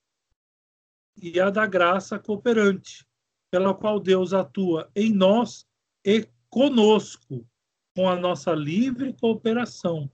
e 1.20 1.40
a 1.40 1.50
da 1.50 1.66
graça 1.66 2.20
cooperante, 2.20 3.08
pela 3.50 3.74
qual 3.74 4.00
Deus 4.00 4.34
atua 4.34 4.92
em 4.96 5.12
nós 5.12 5.68
e 6.06 6.30
conosco, 6.48 7.48
com 7.96 8.08
a 8.08 8.16
nossa 8.16 8.52
livre 8.54 9.14
cooperação. 9.14 10.12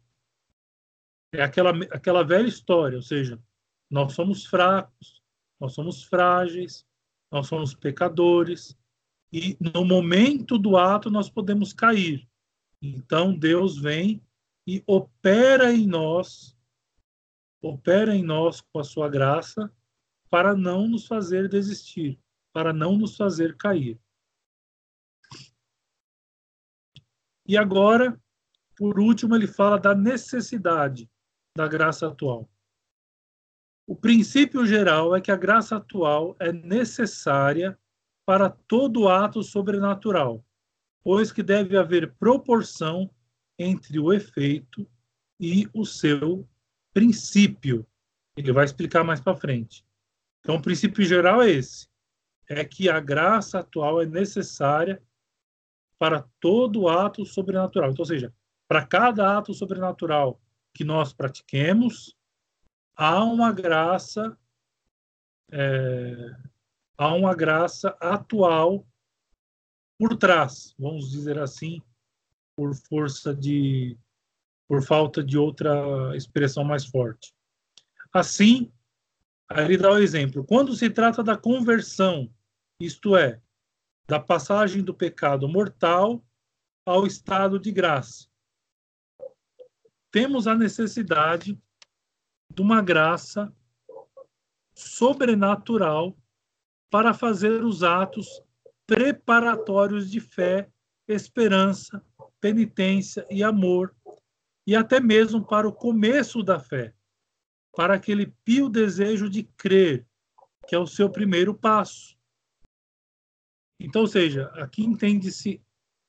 É 1.34 1.44
aquela, 1.44 1.72
aquela 1.92 2.24
velha 2.24 2.48
história, 2.48 2.96
ou 2.96 3.02
seja, 3.02 3.42
nós 3.90 4.14
somos 4.14 4.46
fracos, 4.46 5.23
nós 5.64 5.72
somos 5.76 6.04
frágeis, 6.04 6.86
nós 7.32 7.48
somos 7.48 7.74
pecadores, 7.74 8.78
e 9.32 9.56
no 9.62 9.86
momento 9.86 10.58
do 10.58 10.76
ato 10.76 11.10
nós 11.10 11.30
podemos 11.30 11.72
cair. 11.72 12.28
Então 12.82 13.34
Deus 13.34 13.78
vem 13.78 14.22
e 14.68 14.84
opera 14.86 15.72
em 15.72 15.88
nós, 15.88 16.54
opera 17.62 18.14
em 18.14 18.22
nós 18.22 18.60
com 18.60 18.78
a 18.78 18.84
sua 18.84 19.08
graça 19.08 19.74
para 20.30 20.54
não 20.54 20.86
nos 20.86 21.08
fazer 21.08 21.48
desistir, 21.48 22.20
para 22.52 22.74
não 22.74 22.98
nos 22.98 23.16
fazer 23.16 23.56
cair. 23.56 23.98
E 27.48 27.56
agora, 27.56 28.22
por 28.76 29.00
último, 29.00 29.34
ele 29.34 29.48
fala 29.48 29.80
da 29.80 29.96
necessidade 29.96 31.10
da 31.56 31.70
graça 31.70 32.06
atual. 32.10 32.53
O 33.86 33.96
princípio 33.96 34.66
geral 34.66 35.16
é 35.16 35.20
que 35.20 35.32
a 35.32 35.36
graça 35.36 35.76
atual 35.76 36.36
é 36.40 36.52
necessária 36.52 37.78
para 38.26 38.50
todo 38.50 39.10
ato 39.10 39.44
sobrenatural, 39.44 40.44
pois 41.04 41.32
que 41.32 41.44
deve 41.44 41.78
haver 41.78 42.14
proporção 42.14 43.10
entre 43.60 44.00
o 44.00 44.14
efeito 44.14 44.88
e 45.40 45.68
o 45.74 45.86
seu 45.86 46.48
princípio. 46.94 47.86
Ele 48.38 48.54
vai 48.54 48.64
explicar 48.64 49.04
mais 49.04 49.20
para 49.20 49.36
frente. 49.36 49.86
Então, 50.40 50.56
o 50.56 50.62
princípio 50.62 51.04
geral 51.04 51.42
é 51.42 51.52
esse: 51.52 51.88
é 52.48 52.64
que 52.64 52.90
a 52.90 53.02
graça 53.02 53.60
atual 53.60 54.02
é 54.02 54.06
necessária 54.06 55.04
para 56.00 56.26
todo 56.40 56.88
ato 56.88 57.26
sobrenatural. 57.26 57.92
Então, 57.92 58.04
ou 58.04 58.08
seja, 58.08 58.34
para 58.68 58.86
cada 58.86 59.38
ato 59.38 59.54
sobrenatural 59.54 60.42
que 60.74 60.84
nós 60.84 61.14
pratiquemos, 61.14 62.18
há 62.96 63.24
uma 63.24 63.52
graça 63.52 64.38
é, 65.52 66.36
há 66.98 67.14
uma 67.14 67.36
graça 67.36 67.96
atual 68.00 68.86
por 70.00 70.18
trás, 70.18 70.74
vamos 70.78 71.12
dizer 71.12 71.38
assim, 71.38 71.82
por 72.56 72.76
força 72.76 73.34
de 73.34 73.98
por 74.68 74.84
falta 74.84 75.24
de 75.24 75.38
outra 75.38 76.16
expressão 76.16 76.64
mais 76.64 76.86
forte. 76.86 77.34
Assim, 78.12 78.72
ele 79.52 79.78
dá 79.78 79.92
o 79.92 80.00
exemplo. 80.00 80.44
Quando 80.44 80.74
se 80.74 80.90
trata 80.90 81.22
da 81.24 81.38
conversão, 81.38 82.34
isto 82.80 83.16
é, 83.16 83.40
da 84.08 84.20
passagem 84.20 84.82
do 84.84 84.94
pecado 84.94 85.48
mortal 85.48 86.24
ao 86.86 87.06
estado 87.06 87.60
de 87.60 87.72
graça, 87.72 88.28
temos 90.10 90.48
a 90.48 90.56
necessidade 90.56 91.62
de 92.52 92.62
uma 92.62 92.82
graça 92.82 93.54
sobrenatural 94.74 96.18
para 96.90 97.14
fazer 97.14 97.64
os 97.64 97.84
atos 97.84 98.42
preparatórios 98.86 100.10
de 100.10 100.20
fé, 100.20 100.70
esperança, 101.08 102.04
penitência 102.40 103.26
e 103.30 103.44
amor, 103.44 103.96
e 104.66 104.76
até 104.76 105.00
mesmo 105.00 105.46
para 105.46 105.68
o 105.68 105.74
começo 105.74 106.44
da 106.44 106.60
fé, 106.60 106.94
para 107.76 107.96
aquele 107.96 108.28
pio 108.46 108.70
desejo 108.70 109.30
de 109.30 109.44
crer, 109.44 110.06
que 110.68 110.76
é 110.76 110.80
o 110.80 110.88
seu 110.88 111.10
primeiro 111.10 111.54
passo. 111.54 112.18
Então, 113.80 114.04
ou 114.04 114.08
seja, 114.08 114.48
aqui 114.54 114.84
entende-se 114.84 115.62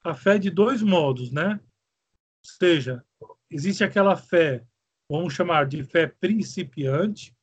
a 0.02 0.14
fé 0.14 0.38
de 0.38 0.50
dois 0.50 0.82
modos, 0.82 1.32
né? 1.32 1.58
Ou 1.58 2.50
seja, 2.58 3.04
existe 3.50 3.82
aquela 3.82 4.16
fé, 4.16 4.64
vamos 5.08 5.34
chamar 5.34 5.66
de 5.66 5.82
fé 5.84 6.06
principiante, 6.06 7.34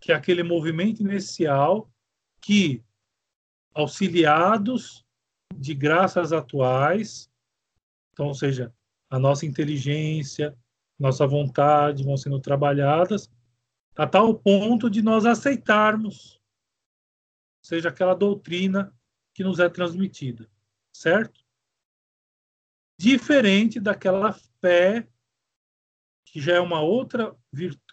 que 0.00 0.12
é 0.12 0.14
aquele 0.14 0.42
movimento 0.42 1.00
inicial 1.00 1.90
que, 2.40 2.82
auxiliados 3.74 5.04
de 5.54 5.74
graças 5.74 6.32
atuais, 6.32 7.30
então, 8.12 8.26
ou 8.26 8.34
seja, 8.34 8.72
a 9.10 9.18
nossa 9.18 9.46
inteligência, 9.46 10.56
nossa 10.98 11.26
vontade 11.26 12.04
vão 12.04 12.16
sendo 12.16 12.40
trabalhadas 12.40 13.30
a 13.96 14.06
tal 14.06 14.32
ponto 14.32 14.88
de 14.88 15.02
nós 15.02 15.26
aceitarmos, 15.26 16.40
seja 17.60 17.88
aquela 17.88 18.14
doutrina 18.14 18.94
que 19.34 19.42
nos 19.42 19.58
é 19.58 19.68
transmitida, 19.68 20.48
certo? 20.92 21.44
Diferente 22.96 23.80
daquela 23.80 24.32
fé 24.32 25.08
que 26.32 26.40
já 26.40 26.54
é 26.54 26.60
uma 26.60 26.80
outra 26.80 27.34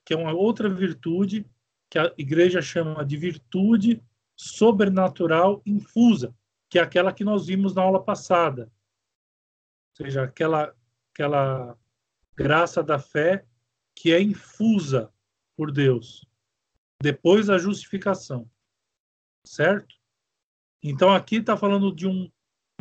que 0.06 0.14
é 0.14 0.18
uma 0.18 0.34
outra 0.34 0.70
virtude 0.70 1.46
que 1.90 1.98
a 1.98 2.14
igreja 2.18 2.62
chama 2.62 3.04
de 3.04 3.18
virtude 3.18 4.04
sobrenatural 4.36 5.62
infusa, 5.66 6.36
que 6.70 6.78
é 6.78 6.82
aquela 6.82 7.14
que 7.14 7.24
nós 7.24 7.48
vimos 7.48 7.74
na 7.74 7.82
aula 7.82 8.04
passada. 8.04 8.72
Ou 9.92 10.06
seja, 10.06 10.24
aquela 10.24 10.76
aquela 11.14 11.78
graça 12.36 12.84
da 12.84 13.00
fé 13.00 13.46
que 13.96 14.12
é 14.12 14.22
infusa 14.22 15.12
por 15.56 15.72
Deus 15.72 16.28
depois 17.02 17.48
da 17.48 17.58
justificação. 17.58 18.50
Certo? 19.46 19.96
Então 20.84 21.14
aqui 21.14 21.38
está 21.38 21.56
falando 21.56 21.94
de 21.94 22.08
um 22.08 22.30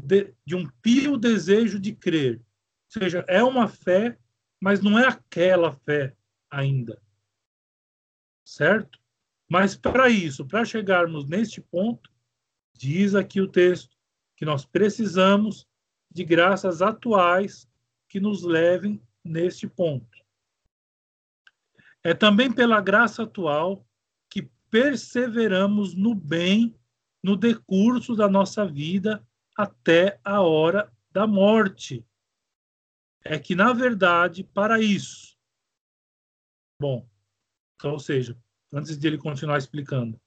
de, 0.03 0.35
de 0.45 0.57
um 0.57 0.69
pio 0.83 1.17
desejo 1.17 1.79
de 1.79 1.95
crer. 1.95 2.39
Ou 2.39 3.03
seja, 3.03 3.25
é 3.29 3.43
uma 3.43 3.69
fé 3.69 4.19
mas 4.65 4.81
não 4.81 4.99
é 4.99 5.07
aquela 5.07 5.73
fé 5.73 6.17
ainda. 6.51 6.99
Certo? 8.43 8.99
Mas 9.47 9.77
para 9.77 10.09
isso, 10.09 10.47
para 10.47 10.65
chegarmos 10.65 11.29
neste 11.29 11.61
ponto, 11.61 12.11
diz 12.73 13.15
aqui 13.15 13.43
o 13.43 13.47
texto 13.47 13.95
que 14.35 14.47
nós 14.47 14.65
precisamos 14.65 15.69
de 16.11 16.25
graças 16.25 16.81
atuais 16.81 17.69
que 18.09 18.19
nos 18.19 18.43
levem 18.43 19.03
neste 19.23 19.69
ponto. 19.69 20.19
É 22.03 22.15
também 22.15 22.51
pela 22.51 22.81
graça 22.81 23.25
atual 23.25 23.87
que 24.31 24.49
perseveramos 24.71 25.95
no 25.95 26.15
bem 26.15 26.75
no 27.23 27.37
decurso 27.37 28.17
da 28.17 28.31
nossa 28.31 28.67
vida 28.67 29.23
até 29.55 30.19
a 30.25 30.41
hora 30.41 30.91
da 31.13 31.27
morte 31.27 32.03
é 33.25 33.39
que, 33.39 33.55
na 33.55 33.73
verdade, 33.73 34.45
para 34.45 34.81
isso. 34.81 35.35
Bom, 36.79 37.09
então, 37.75 37.93
ou 37.93 37.99
seja, 37.99 38.39
antes 38.71 38.99
de 38.99 39.07
ele 39.07 39.17
continuar 39.17 39.57
explicando. 39.57 40.21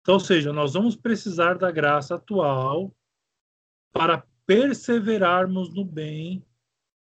Então, 0.00 0.14
ou 0.14 0.20
seja, 0.20 0.52
nós 0.52 0.74
vamos 0.74 0.94
precisar 0.94 1.58
da 1.58 1.70
graça 1.70 2.14
atual 2.14 2.94
para 3.92 4.24
perseverarmos 4.46 5.74
no 5.74 5.84
bem 5.84 6.46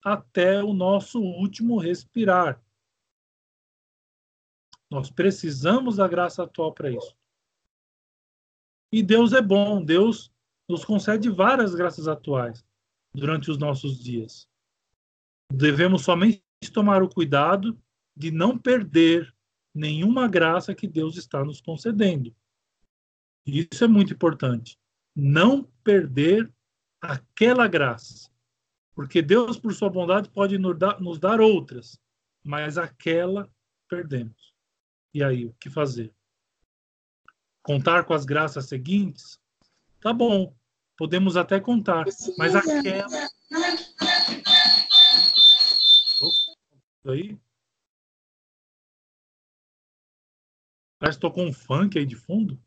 até 0.05 0.63
o 0.63 0.75
nosso 0.75 1.21
último 1.23 1.79
respirar. 1.79 2.63
Nós 4.91 5.11
precisamos 5.11 5.97
da 5.97 6.07
graça 6.07 6.43
atual 6.43 6.75
para 6.75 6.91
isso. 6.91 7.17
E 8.93 9.03
Deus 9.03 9.33
é 9.33 9.41
bom, 9.41 9.83
Deus 9.83 10.31
nos 10.69 10.85
concede 10.85 11.31
várias 11.31 11.75
graças 11.75 12.07
atuais 12.07 12.63
durante 13.15 13.51
os 13.51 13.57
nossos 13.57 13.99
dias 13.99 14.52
devemos 15.53 16.03
somente 16.03 16.43
tomar 16.73 17.03
o 17.03 17.09
cuidado 17.09 17.79
de 18.17 18.31
não 18.31 18.59
perder 18.59 19.35
nenhuma 19.75 20.29
graça 20.29 20.75
que 20.75 20.87
Deus 20.87 21.17
está 21.17 21.45
nos 21.45 21.61
concedendo. 21.61 22.35
Isso 23.47 23.85
é 23.85 23.89
muito 23.89 24.13
importante. 24.13 24.79
Não 25.15 25.65
perder 25.83 26.53
aquela 27.01 27.67
graça. 27.67 28.31
Porque 28.95 29.23
Deus, 29.23 29.59
por 29.59 29.73
sua 29.73 29.89
bondade, 29.89 30.29
pode 30.29 30.59
nos 30.59 30.79
dar, 30.79 31.01
nos 31.01 31.19
dar 31.19 31.41
outras, 31.41 31.99
mas 32.45 32.77
aquela 32.77 33.51
perdemos. 33.89 34.55
E 35.15 35.23
aí, 35.25 35.47
o 35.47 35.55
que 35.55 35.71
fazer? 35.71 36.13
contar 37.63 38.05
com 38.05 38.13
as 38.13 38.25
graças 38.25 38.67
seguintes, 38.67 39.39
tá 40.01 40.13
bom, 40.13 40.55
podemos 40.97 41.37
até 41.37 41.61
contar, 41.61 42.05
mas 42.37 42.55
aquela. 42.55 43.29
Aí. 47.11 47.39
Parece 50.99 51.19
que 51.19 51.23
tocou 51.23 51.45
um 51.45 51.53
funk 51.53 51.99
aí 51.99 52.07
de 52.07 52.15
fundo. 52.15 52.63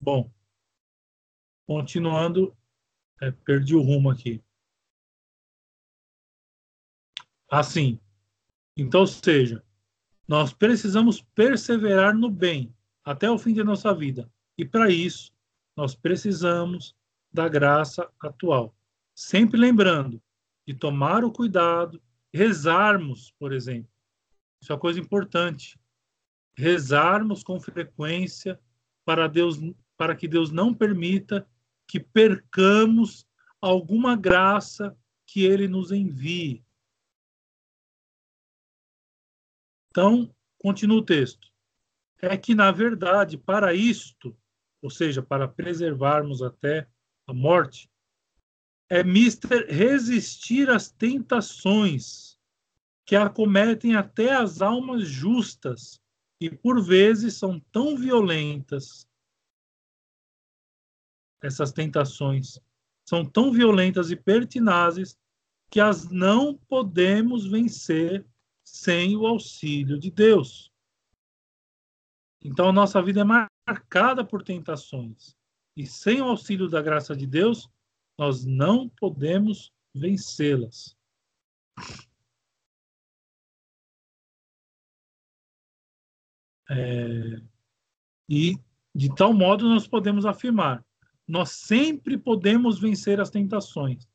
Bom, 0.00 0.30
continuando, 1.66 2.56
é, 3.20 3.30
perdi 3.30 3.74
o 3.74 3.80
rumo 3.80 4.10
aqui. 4.10 4.44
Assim, 7.50 7.98
então, 8.76 9.00
ou 9.00 9.06
seja, 9.06 9.64
nós 10.28 10.52
precisamos 10.52 11.22
perseverar 11.34 12.14
no 12.14 12.30
bem 12.30 12.74
até 13.04 13.30
o 13.30 13.38
fim 13.38 13.54
de 13.54 13.64
nossa 13.64 13.94
vida. 13.94 14.30
E 14.58 14.64
para 14.64 14.90
isso, 14.90 15.32
nós 15.76 15.94
precisamos 15.94 16.94
da 17.32 17.48
graça 17.48 18.10
atual. 18.20 18.76
Sempre 19.14 19.58
lembrando 19.58 20.22
de 20.66 20.74
tomar 20.74 21.24
o 21.24 21.32
cuidado, 21.32 22.02
rezarmos, 22.36 23.32
por 23.38 23.52
exemplo. 23.52 23.90
Isso 24.60 24.70
é 24.70 24.74
uma 24.74 24.80
coisa 24.80 25.00
importante. 25.00 25.80
Rezarmos 26.54 27.42
com 27.42 27.58
frequência 27.58 28.60
para 29.04 29.26
Deus, 29.26 29.58
para 29.96 30.14
que 30.14 30.28
Deus 30.28 30.50
não 30.50 30.74
permita 30.74 31.48
que 31.88 31.98
percamos 31.98 33.26
alguma 33.60 34.14
graça 34.14 34.96
que 35.26 35.44
ele 35.44 35.66
nos 35.66 35.90
envie. 35.90 36.64
Então, 39.90 40.34
continua 40.58 40.98
o 40.98 41.04
texto. 41.04 41.50
É 42.20 42.36
que, 42.36 42.54
na 42.54 42.70
verdade, 42.70 43.38
para 43.38 43.72
isto, 43.72 44.36
ou 44.82 44.90
seja, 44.90 45.22
para 45.22 45.48
preservarmos 45.48 46.42
até 46.42 46.88
a 47.26 47.32
morte, 47.32 47.90
é 48.88 49.02
mister 49.02 49.66
resistir 49.68 50.70
às 50.70 50.90
tentações 50.90 52.25
que 53.06 53.16
acometem 53.16 53.94
até 53.94 54.34
as 54.34 54.60
almas 54.60 55.08
justas 55.08 56.02
e 56.40 56.50
por 56.50 56.82
vezes 56.84 57.34
são 57.34 57.58
tão 57.72 57.96
violentas 57.96 59.08
essas 61.40 61.72
tentações 61.72 62.58
são 63.08 63.24
tão 63.24 63.52
violentas 63.52 64.10
e 64.10 64.16
pertinazes 64.16 65.16
que 65.70 65.80
as 65.80 66.10
não 66.10 66.56
podemos 66.68 67.46
vencer 67.46 68.26
sem 68.64 69.16
o 69.16 69.26
auxílio 69.26 69.98
de 69.98 70.10
Deus. 70.10 70.72
Então, 72.42 72.68
a 72.68 72.72
nossa 72.72 73.00
vida 73.00 73.20
é 73.20 73.24
marcada 73.24 74.24
por 74.24 74.42
tentações. 74.42 75.36
E 75.76 75.86
sem 75.86 76.20
o 76.20 76.24
auxílio 76.24 76.68
da 76.68 76.82
graça 76.82 77.14
de 77.14 77.26
Deus, 77.26 77.68
nós 78.18 78.44
não 78.44 78.88
podemos 78.88 79.72
vencê-las. 79.94 80.96
É, 86.70 87.40
e 88.28 88.58
de 88.94 89.14
tal 89.14 89.32
modo 89.32 89.68
nós 89.68 89.86
podemos 89.86 90.24
afirmar: 90.24 90.84
nós 91.26 91.50
sempre 91.50 92.16
podemos 92.16 92.78
vencer 92.78 93.20
as 93.20 93.30
tentações. 93.30 94.08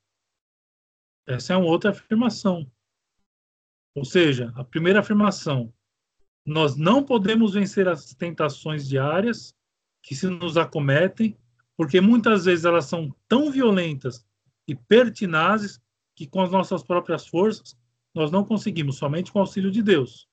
Essa 1.28 1.54
é 1.54 1.58
uma 1.58 1.68
outra 1.68 1.92
afirmação. 1.92 2.70
Ou 3.96 4.06
seja, 4.06 4.52
a 4.56 4.64
primeira 4.64 5.02
afirmação, 5.02 5.74
nós 6.46 6.76
não 6.76 7.04
podemos 7.04 7.54
vencer 7.54 7.88
as 7.88 8.14
tentações 8.14 8.88
diárias 8.88 9.54
que 10.02 10.16
se 10.16 10.28
nos 10.28 10.58
acometem, 10.58 11.38
porque 11.78 12.02
muitas 12.02 12.46
vezes 12.46 12.66
elas 12.66 12.86
são 12.86 13.16
tão 13.28 13.52
violentas 13.52 14.26
e 14.68 14.76
pertinazes 14.76 15.80
que 16.16 16.26
com 16.26 16.42
as 16.42 16.52
nossas 16.52 16.84
próprias 16.84 17.28
forças 17.28 17.78
nós 18.14 18.32
não 18.32 18.44
conseguimos, 18.44 18.98
somente 18.98 19.32
com 19.32 19.40
o 19.40 19.42
auxílio 19.42 19.72
de 19.72 19.82
Deus. 19.82 20.28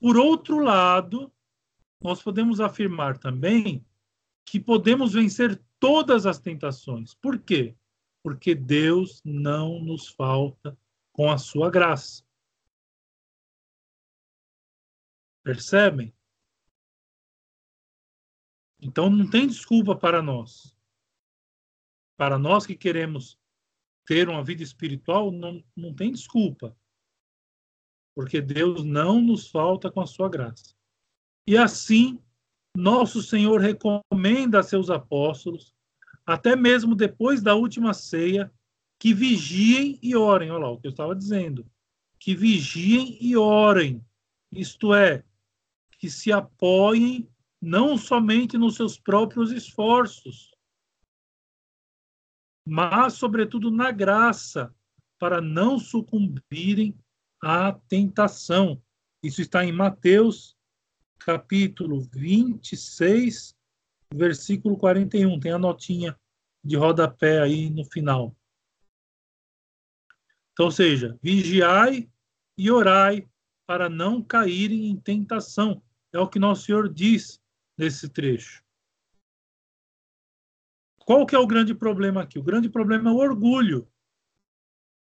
Por 0.00 0.16
outro 0.16 0.60
lado, 0.60 1.32
nós 2.00 2.22
podemos 2.22 2.60
afirmar 2.60 3.18
também 3.18 3.84
que 4.44 4.60
podemos 4.60 5.12
vencer 5.12 5.62
todas 5.78 6.26
as 6.26 6.38
tentações. 6.38 7.14
Por 7.14 7.38
quê? 7.38 7.76
Porque 8.22 8.54
Deus 8.54 9.22
não 9.24 9.80
nos 9.80 10.08
falta 10.08 10.78
com 11.12 11.30
a 11.30 11.38
sua 11.38 11.70
graça. 11.70 12.24
Percebem? 15.42 16.14
Então 18.80 19.10
não 19.10 19.28
tem 19.28 19.46
desculpa 19.46 19.96
para 19.96 20.22
nós. 20.22 20.76
Para 22.16 22.38
nós 22.38 22.66
que 22.66 22.76
queremos 22.76 23.38
ter 24.04 24.28
uma 24.28 24.42
vida 24.42 24.62
espiritual, 24.62 25.30
não, 25.30 25.62
não 25.76 25.94
tem 25.94 26.12
desculpa. 26.12 26.76
Porque 28.14 28.40
Deus 28.40 28.84
não 28.84 29.20
nos 29.20 29.48
falta 29.48 29.90
com 29.90 30.00
a 30.00 30.06
sua 30.06 30.28
graça. 30.28 30.77
E 31.48 31.56
assim, 31.56 32.22
nosso 32.76 33.22
Senhor 33.22 33.58
recomenda 33.58 34.60
a 34.60 34.62
seus 34.62 34.90
apóstolos, 34.90 35.74
até 36.26 36.54
mesmo 36.54 36.94
depois 36.94 37.40
da 37.40 37.54
última 37.54 37.94
ceia, 37.94 38.52
que 38.98 39.14
vigiem 39.14 39.98
e 40.02 40.14
orem. 40.14 40.50
Olha 40.50 40.64
lá 40.64 40.70
o 40.70 40.78
que 40.78 40.88
eu 40.88 40.90
estava 40.90 41.16
dizendo. 41.16 41.66
Que 42.20 42.34
vigiem 42.34 43.16
e 43.18 43.34
orem. 43.34 44.04
Isto 44.52 44.92
é, 44.92 45.24
que 45.98 46.10
se 46.10 46.30
apoiem 46.30 47.26
não 47.62 47.96
somente 47.96 48.58
nos 48.58 48.74
seus 48.74 49.00
próprios 49.00 49.50
esforços, 49.50 50.50
mas, 52.62 53.14
sobretudo, 53.14 53.70
na 53.70 53.90
graça, 53.90 54.70
para 55.18 55.40
não 55.40 55.78
sucumbirem 55.78 56.94
à 57.42 57.72
tentação. 57.72 58.82
Isso 59.22 59.40
está 59.40 59.64
em 59.64 59.72
Mateus, 59.72 60.57
capítulo 61.18 62.00
26, 62.00 63.56
versículo 64.12 64.76
41. 64.76 65.38
Tem 65.40 65.52
a 65.52 65.58
notinha 65.58 66.18
de 66.64 66.76
rodapé 66.76 67.40
aí 67.40 67.70
no 67.70 67.84
final. 67.84 68.36
Então, 70.52 70.66
ou 70.66 70.72
seja, 70.72 71.18
vigiai 71.22 72.10
e 72.56 72.70
orai 72.70 73.28
para 73.66 73.88
não 73.88 74.22
caírem 74.22 74.88
em 74.88 74.96
tentação. 74.96 75.82
É 76.12 76.18
o 76.18 76.28
que 76.28 76.38
nosso 76.38 76.64
Senhor 76.64 76.92
diz 76.92 77.40
nesse 77.76 78.08
trecho. 78.08 78.64
Qual 80.98 81.24
que 81.24 81.34
é 81.34 81.38
o 81.38 81.46
grande 81.46 81.74
problema 81.74 82.22
aqui? 82.22 82.38
O 82.38 82.42
grande 82.42 82.68
problema 82.68 83.10
é 83.10 83.12
o 83.12 83.18
orgulho. 83.18 83.88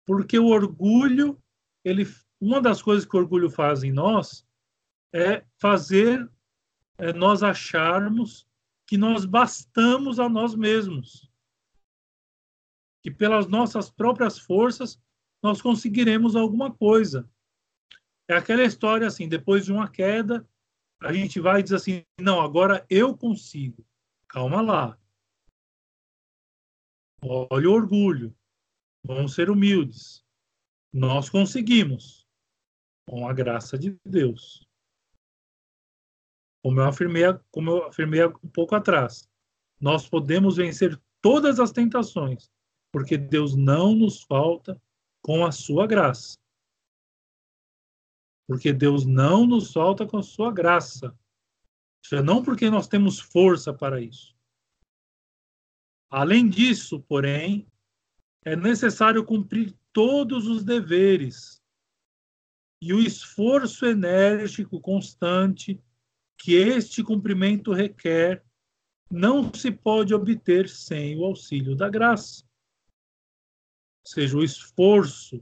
Porque 0.05 0.39
o 0.39 0.47
orgulho, 0.47 1.41
ele, 1.83 2.05
uma 2.39 2.61
das 2.61 2.81
coisas 2.81 3.05
que 3.05 3.15
o 3.15 3.19
orgulho 3.19 3.49
faz 3.49 3.83
em 3.83 3.91
nós 3.91 4.45
é 5.13 5.45
fazer 5.59 6.29
é, 6.97 7.13
nós 7.13 7.43
acharmos 7.43 8.47
que 8.87 8.97
nós 8.97 9.25
bastamos 9.25 10.19
a 10.19 10.27
nós 10.27 10.55
mesmos. 10.55 11.29
Que 13.01 13.11
pelas 13.11 13.47
nossas 13.47 13.89
próprias 13.89 14.39
forças 14.39 14.99
nós 15.41 15.61
conseguiremos 15.61 16.35
alguma 16.35 16.73
coisa. 16.73 17.29
É 18.27 18.35
aquela 18.35 18.63
história 18.63 19.05
assim, 19.05 19.27
depois 19.27 19.65
de 19.65 19.71
uma 19.71 19.89
queda, 19.89 20.47
a 21.01 21.11
gente 21.11 21.39
vai 21.39 21.59
e 21.59 21.63
diz 21.63 21.73
assim: 21.73 22.03
não, 22.19 22.41
agora 22.41 22.85
eu 22.89 23.15
consigo. 23.15 23.85
Calma 24.27 24.61
lá. 24.61 24.97
Olha 27.21 27.69
o 27.69 27.73
orgulho. 27.73 28.35
Vamos 29.05 29.33
ser 29.33 29.49
humildes. 29.49 30.23
Nós 30.93 31.29
conseguimos, 31.29 32.25
com 33.07 33.27
a 33.27 33.33
graça 33.33 33.77
de 33.77 33.97
Deus. 34.05 34.65
Como 36.63 36.79
eu 36.79 36.85
afirmei, 36.85 37.23
como 37.51 37.69
eu 37.69 37.85
afirmei 37.87 38.25
um 38.25 38.49
pouco 38.53 38.73
atrás, 38.73 39.29
nós 39.79 40.07
podemos 40.07 40.55
vencer 40.55 40.99
todas 41.21 41.59
as 41.59 41.71
tentações, 41.71 42.49
porque 42.91 43.17
Deus 43.17 43.55
não 43.55 43.93
nos 43.93 44.23
falta 44.23 44.81
com 45.21 45.45
a 45.45 45.51
sua 45.51 45.85
graça 45.85 46.37
porque 48.47 48.73
Deus 48.73 49.05
não 49.05 49.45
nos 49.45 49.69
solta 49.69 50.05
com 50.05 50.17
a 50.17 50.23
sua 50.23 50.51
graça. 50.51 51.17
Isso 52.03 52.15
é 52.15 52.21
não 52.21 52.43
porque 52.43 52.69
nós 52.69 52.87
temos 52.87 53.19
força 53.19 53.73
para 53.73 54.01
isso. 54.01 54.35
Além 56.09 56.47
disso, 56.47 56.99
porém, 57.01 57.67
é 58.45 58.55
necessário 58.55 59.25
cumprir 59.25 59.73
todos 59.91 60.47
os 60.47 60.63
deveres 60.63 61.61
e 62.81 62.93
o 62.93 62.99
esforço 62.99 63.85
enérgico 63.85 64.79
constante 64.81 65.81
que 66.43 66.55
este 66.55 67.01
cumprimento 67.01 67.71
requer 67.71 68.43
não 69.09 69.53
se 69.53 69.71
pode 69.71 70.13
obter 70.13 70.67
sem 70.67 71.17
o 71.17 71.23
auxílio 71.23 71.73
da 71.73 71.87
graça. 71.87 72.43
Ou 74.05 74.11
seja, 74.11 74.37
o 74.37 74.43
esforço, 74.43 75.41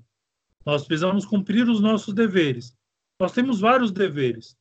nós 0.64 0.86
precisamos 0.86 1.26
cumprir 1.26 1.68
os 1.68 1.82
nossos 1.82 2.14
deveres, 2.14 2.78
nós 3.20 3.32
temos 3.32 3.60
vários 3.60 3.92
deveres. 3.92 4.56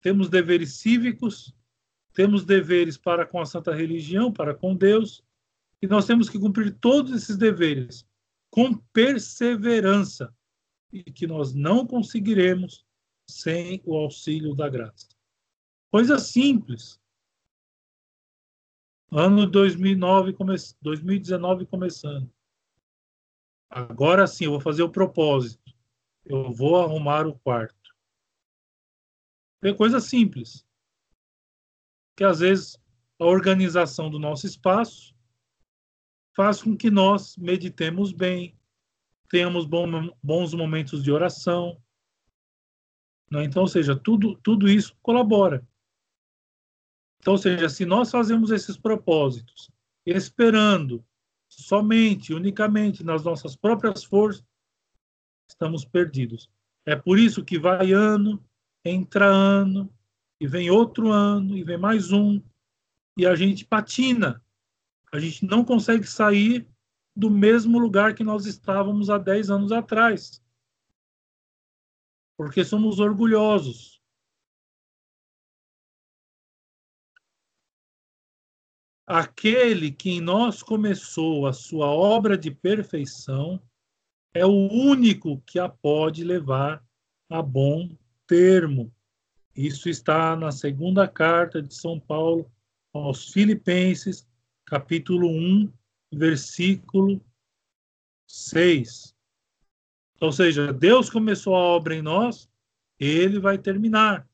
Temos 0.00 0.30
deveres 0.30 0.76
cívicos, 0.76 1.54
temos 2.14 2.42
deveres 2.42 2.96
para 2.96 3.26
com 3.26 3.38
a 3.38 3.44
santa 3.44 3.74
religião, 3.74 4.32
para 4.32 4.54
com 4.54 4.74
Deus, 4.74 5.22
e 5.82 5.86
nós 5.86 6.06
temos 6.06 6.30
que 6.30 6.38
cumprir 6.38 6.74
todos 6.78 7.12
esses 7.12 7.36
deveres 7.36 8.08
com 8.50 8.74
perseverança, 8.94 10.34
e 10.90 11.02
que 11.02 11.26
nós 11.26 11.52
não 11.52 11.86
conseguiremos 11.86 12.82
sem 13.28 13.82
o 13.84 13.94
auxílio 13.94 14.54
da 14.54 14.66
graça. 14.66 15.19
Coisa 15.90 16.18
simples. 16.18 17.00
Ano 19.10 19.44
2009, 19.44 20.32
come... 20.34 20.54
2019 20.80 21.66
começando. 21.66 22.32
Agora 23.68 24.26
sim, 24.26 24.44
eu 24.44 24.52
vou 24.52 24.60
fazer 24.60 24.84
o 24.84 24.90
propósito. 24.90 25.74
Eu 26.24 26.52
vou 26.52 26.80
arrumar 26.80 27.26
o 27.26 27.38
quarto. 27.40 27.94
É 29.62 29.72
coisa 29.74 30.00
simples. 30.00 30.64
Que 32.16 32.24
às 32.24 32.38
vezes 32.38 32.78
a 33.18 33.24
organização 33.24 34.08
do 34.08 34.18
nosso 34.18 34.46
espaço 34.46 35.14
faz 36.36 36.62
com 36.62 36.76
que 36.76 36.90
nós 36.90 37.36
meditemos 37.36 38.12
bem, 38.12 38.56
tenhamos 39.28 39.66
bons 39.66 40.54
momentos 40.54 41.02
de 41.02 41.10
oração. 41.10 41.82
Né? 43.30 43.44
Então, 43.44 43.62
ou 43.62 43.68
seja, 43.68 43.96
tudo, 43.96 44.36
tudo 44.36 44.68
isso 44.68 44.96
colabora. 45.02 45.66
Então, 47.20 47.34
ou 47.34 47.38
seja, 47.38 47.68
se 47.68 47.84
nós 47.84 48.10
fazemos 48.10 48.50
esses 48.50 48.76
propósitos 48.76 49.70
esperando 50.06 51.04
somente, 51.48 52.32
unicamente 52.32 53.04
nas 53.04 53.22
nossas 53.22 53.54
próprias 53.54 54.02
forças, 54.02 54.44
estamos 55.48 55.84
perdidos. 55.84 56.50
É 56.86 56.96
por 56.96 57.18
isso 57.18 57.44
que 57.44 57.58
vai 57.58 57.92
ano, 57.92 58.42
entra 58.84 59.26
ano, 59.26 59.92
e 60.40 60.46
vem 60.46 60.70
outro 60.70 61.12
ano, 61.12 61.56
e 61.56 61.62
vem 61.62 61.76
mais 61.76 62.10
um, 62.12 62.40
e 63.16 63.26
a 63.26 63.34
gente 63.34 63.66
patina. 63.66 64.42
A 65.12 65.18
gente 65.18 65.44
não 65.44 65.64
consegue 65.64 66.06
sair 66.06 66.66
do 67.14 67.28
mesmo 67.28 67.78
lugar 67.78 68.14
que 68.14 68.24
nós 68.24 68.46
estávamos 68.46 69.10
há 69.10 69.18
10 69.18 69.50
anos 69.50 69.72
atrás. 69.72 70.42
Porque 72.38 72.64
somos 72.64 72.98
orgulhosos. 72.98 73.99
Aquele 79.12 79.90
que 79.90 80.08
em 80.08 80.20
nós 80.20 80.62
começou 80.62 81.48
a 81.48 81.52
sua 81.52 81.88
obra 81.88 82.38
de 82.38 82.48
perfeição 82.48 83.60
é 84.32 84.46
o 84.46 84.68
único 84.70 85.40
que 85.40 85.58
a 85.58 85.68
pode 85.68 86.22
levar 86.22 86.80
a 87.28 87.42
bom 87.42 87.90
termo. 88.24 88.94
Isso 89.52 89.88
está 89.88 90.36
na 90.36 90.52
segunda 90.52 91.08
carta 91.08 91.60
de 91.60 91.74
São 91.74 91.98
Paulo 91.98 92.48
aos 92.94 93.32
Filipenses, 93.32 94.24
capítulo 94.64 95.28
1, 95.28 95.72
versículo 96.12 97.20
6. 98.28 99.12
Ou 100.20 100.30
seja, 100.30 100.72
Deus 100.72 101.10
começou 101.10 101.56
a 101.56 101.58
obra 101.58 101.96
em 101.96 102.02
nós, 102.02 102.48
ele 102.96 103.40
vai 103.40 103.58
terminar. 103.58 104.24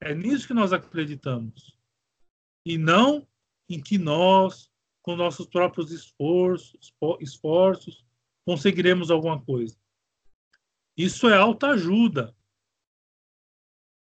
É 0.00 0.14
nisso 0.14 0.46
que 0.46 0.54
nós 0.54 0.72
acreditamos. 0.72 1.76
E 2.64 2.78
não 2.78 3.28
em 3.68 3.80
que 3.80 3.98
nós, 3.98 4.70
com 5.02 5.16
nossos 5.16 5.46
próprios 5.46 5.90
esforços, 5.90 6.92
esforços 7.20 8.04
conseguiremos 8.44 9.10
alguma 9.10 9.40
coisa. 9.40 9.76
Isso 10.96 11.28
é 11.28 11.36
alta 11.36 11.68
ajuda. 11.68 12.34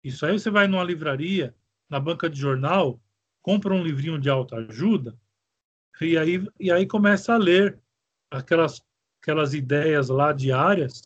Isso 0.03 0.25
aí 0.25 0.37
você 0.37 0.49
vai 0.49 0.67
numa 0.67 0.83
livraria, 0.83 1.55
na 1.89 1.99
banca 1.99 2.29
de 2.29 2.39
jornal, 2.39 2.99
compra 3.41 3.73
um 3.73 3.83
livrinho 3.83 4.19
de 4.19 4.29
alta 4.29 4.57
ajuda 4.57 5.17
e 6.01 6.17
aí, 6.17 6.45
e 6.59 6.71
aí 6.71 6.85
começa 6.85 7.33
a 7.33 7.37
ler 7.37 7.79
aquelas, 8.29 8.81
aquelas 9.21 9.53
ideias 9.53 10.09
lá 10.09 10.33
diárias 10.33 11.03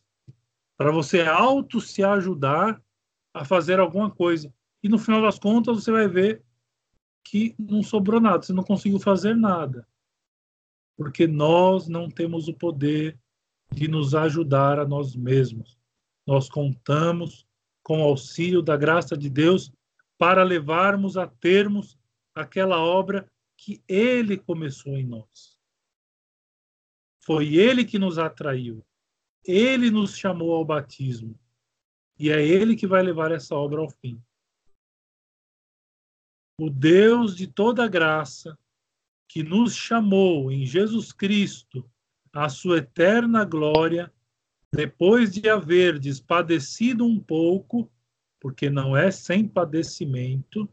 para 0.78 0.92
você 0.92 1.22
auto 1.22 1.80
se 1.80 2.04
ajudar 2.04 2.82
a 3.34 3.46
fazer 3.46 3.80
alguma 3.80 4.10
coisa. 4.10 4.52
E 4.82 4.90
no 4.90 4.98
final 4.98 5.22
das 5.22 5.38
contas 5.38 5.76
você 5.76 5.92
vai 5.92 6.08
ver 6.08 6.44
que 7.24 7.56
não 7.58 7.84
sobrou 7.84 8.20
nada, 8.20 8.42
você 8.42 8.54
não 8.54 8.64
conseguiu 8.64 9.00
fazer 9.00 9.36
nada. 9.36 9.88
Porque 10.98 11.28
nós 11.28 11.88
não 11.88 12.10
temos 12.10 12.48
o 12.48 12.54
poder 12.54 13.18
de 13.72 13.88
nos 13.88 14.16
ajudar 14.16 14.80
a 14.80 14.86
nós 14.86 15.16
mesmos. 15.16 15.78
Nós 16.26 16.50
contamos 16.50 17.48
com 17.84 18.02
o 18.02 18.04
auxílio 18.04 18.62
da 18.62 18.76
graça 18.76 19.18
de 19.18 19.30
Deus 19.30 19.72
para 20.18 20.44
levarmos 20.44 21.18
a 21.18 21.26
termos 21.26 21.98
aquela 22.36 22.80
obra 22.80 23.30
que 23.58 23.82
ele 23.88 24.38
começou 24.38 24.98
em 24.98 25.06
nós. 25.06 25.58
Foi 27.22 27.56
ele 27.56 27.86
que 27.86 28.00
nos 28.00 28.18
atraiu. 28.18 28.86
Ele 29.46 29.90
nos 29.90 30.18
chamou 30.18 30.54
ao 30.54 30.66
batismo. 30.66 31.40
E 32.18 32.30
é 32.30 32.46
ele 32.46 32.76
que 32.76 32.88
vai 32.88 33.02
levar 33.02 33.32
essa 33.32 33.56
obra 33.56 33.82
ao 33.82 33.90
fim. 33.90 34.22
O 36.60 36.70
Deus 36.70 37.38
de 37.38 37.48
toda 37.48 37.88
graça, 37.88 38.60
que 39.30 39.42
nos 39.42 39.74
chamou 39.74 40.52
em 40.52 40.66
Jesus 40.66 41.14
Cristo 41.14 41.90
à 42.34 42.50
sua 42.50 42.80
eterna 42.80 43.46
glória, 43.46 44.14
depois 44.70 45.32
de 45.32 45.48
haverdes 45.48 46.20
padecido 46.20 47.06
um 47.06 47.18
pouco, 47.18 47.90
porque 48.42 48.70
não 48.70 48.98
é 48.98 49.10
sem 49.10 49.48
padecimento, 49.48 50.68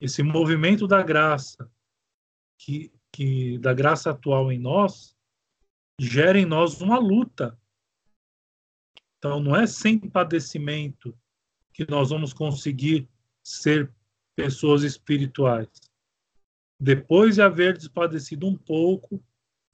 esse 0.00 0.22
movimento 0.22 0.86
da 0.86 1.02
graça, 1.02 1.70
que, 2.56 2.90
que 3.12 3.58
da 3.58 3.74
graça 3.74 4.12
atual 4.12 4.50
em 4.50 4.58
nós, 4.58 5.14
gera 6.00 6.38
em 6.38 6.46
nós 6.46 6.80
uma 6.80 6.98
luta. 6.98 7.60
Então, 9.18 9.40
não 9.40 9.54
é 9.54 9.66
sem 9.66 9.98
padecimento 9.98 11.14
que 11.70 11.86
nós 11.90 12.08
vamos 12.08 12.32
conseguir 12.32 13.06
ser 13.42 13.92
pessoas 14.38 14.84
espirituais. 14.84 15.68
Depois 16.78 17.34
de 17.34 17.42
haver 17.42 17.76
despadecido 17.76 18.46
um 18.46 18.56
pouco, 18.56 19.20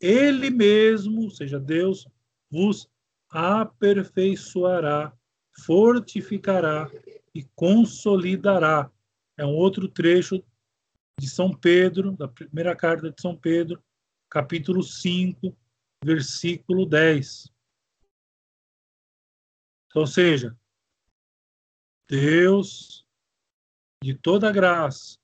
Ele 0.00 0.48
mesmo, 0.48 1.30
seja 1.30 1.60
Deus, 1.60 2.08
vos 2.50 2.88
aperfeiçoará, 3.28 5.12
fortificará 5.66 6.90
e 7.34 7.44
consolidará. 7.54 8.90
É 9.36 9.44
um 9.44 9.54
outro 9.54 9.86
trecho 9.86 10.42
de 11.20 11.28
São 11.28 11.52
Pedro, 11.52 12.12
da 12.12 12.26
primeira 12.26 12.74
carta 12.74 13.10
de 13.10 13.20
São 13.20 13.36
Pedro, 13.36 13.84
capítulo 14.30 14.82
5, 14.82 15.54
versículo 16.02 16.86
10. 16.86 17.52
Ou 19.94 20.06
seja, 20.06 20.56
Deus 22.08 23.03
de 24.04 24.14
toda 24.14 24.52
graça, 24.52 25.18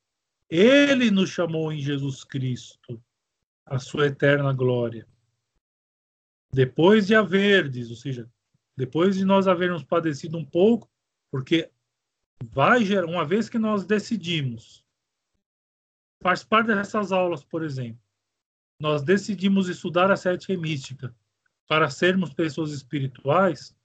Ele 0.49 1.11
nos 1.11 1.29
chamou 1.29 1.71
em 1.71 1.79
Jesus 1.79 2.25
Cristo 2.25 3.03
a 3.67 3.79
sua 3.79 4.07
eterna 4.07 4.53
glória 4.53 5.07
depois 6.53 7.07
de 7.07 7.15
haverdes, 7.15 7.91
ou 7.91 7.97
seja, 7.97 8.29
depois 8.77 9.17
de 9.17 9.25
nós 9.25 9.47
havermos 9.47 9.85
padecido 9.85 10.37
um 10.37 10.45
pouco, 10.45 10.91
porque 11.31 11.71
vai 12.43 12.85
gerar, 12.85 13.07
uma 13.07 13.25
vez 13.25 13.49
que 13.49 13.59
nós 13.59 13.85
decidimos, 13.85 14.85
faz 16.23 16.43
parte 16.43 16.69
dessas 16.69 17.13
aulas, 17.13 17.45
por 17.45 17.63
exemplo, 17.63 18.03
nós 18.81 19.03
decidimos 19.03 19.69
estudar 19.69 20.11
a 20.11 20.17
sete 20.17 20.57
mística 20.57 21.15
para 21.69 21.91
sermos 21.91 22.33
pessoas 22.33 22.73
espirituais, 22.73 23.77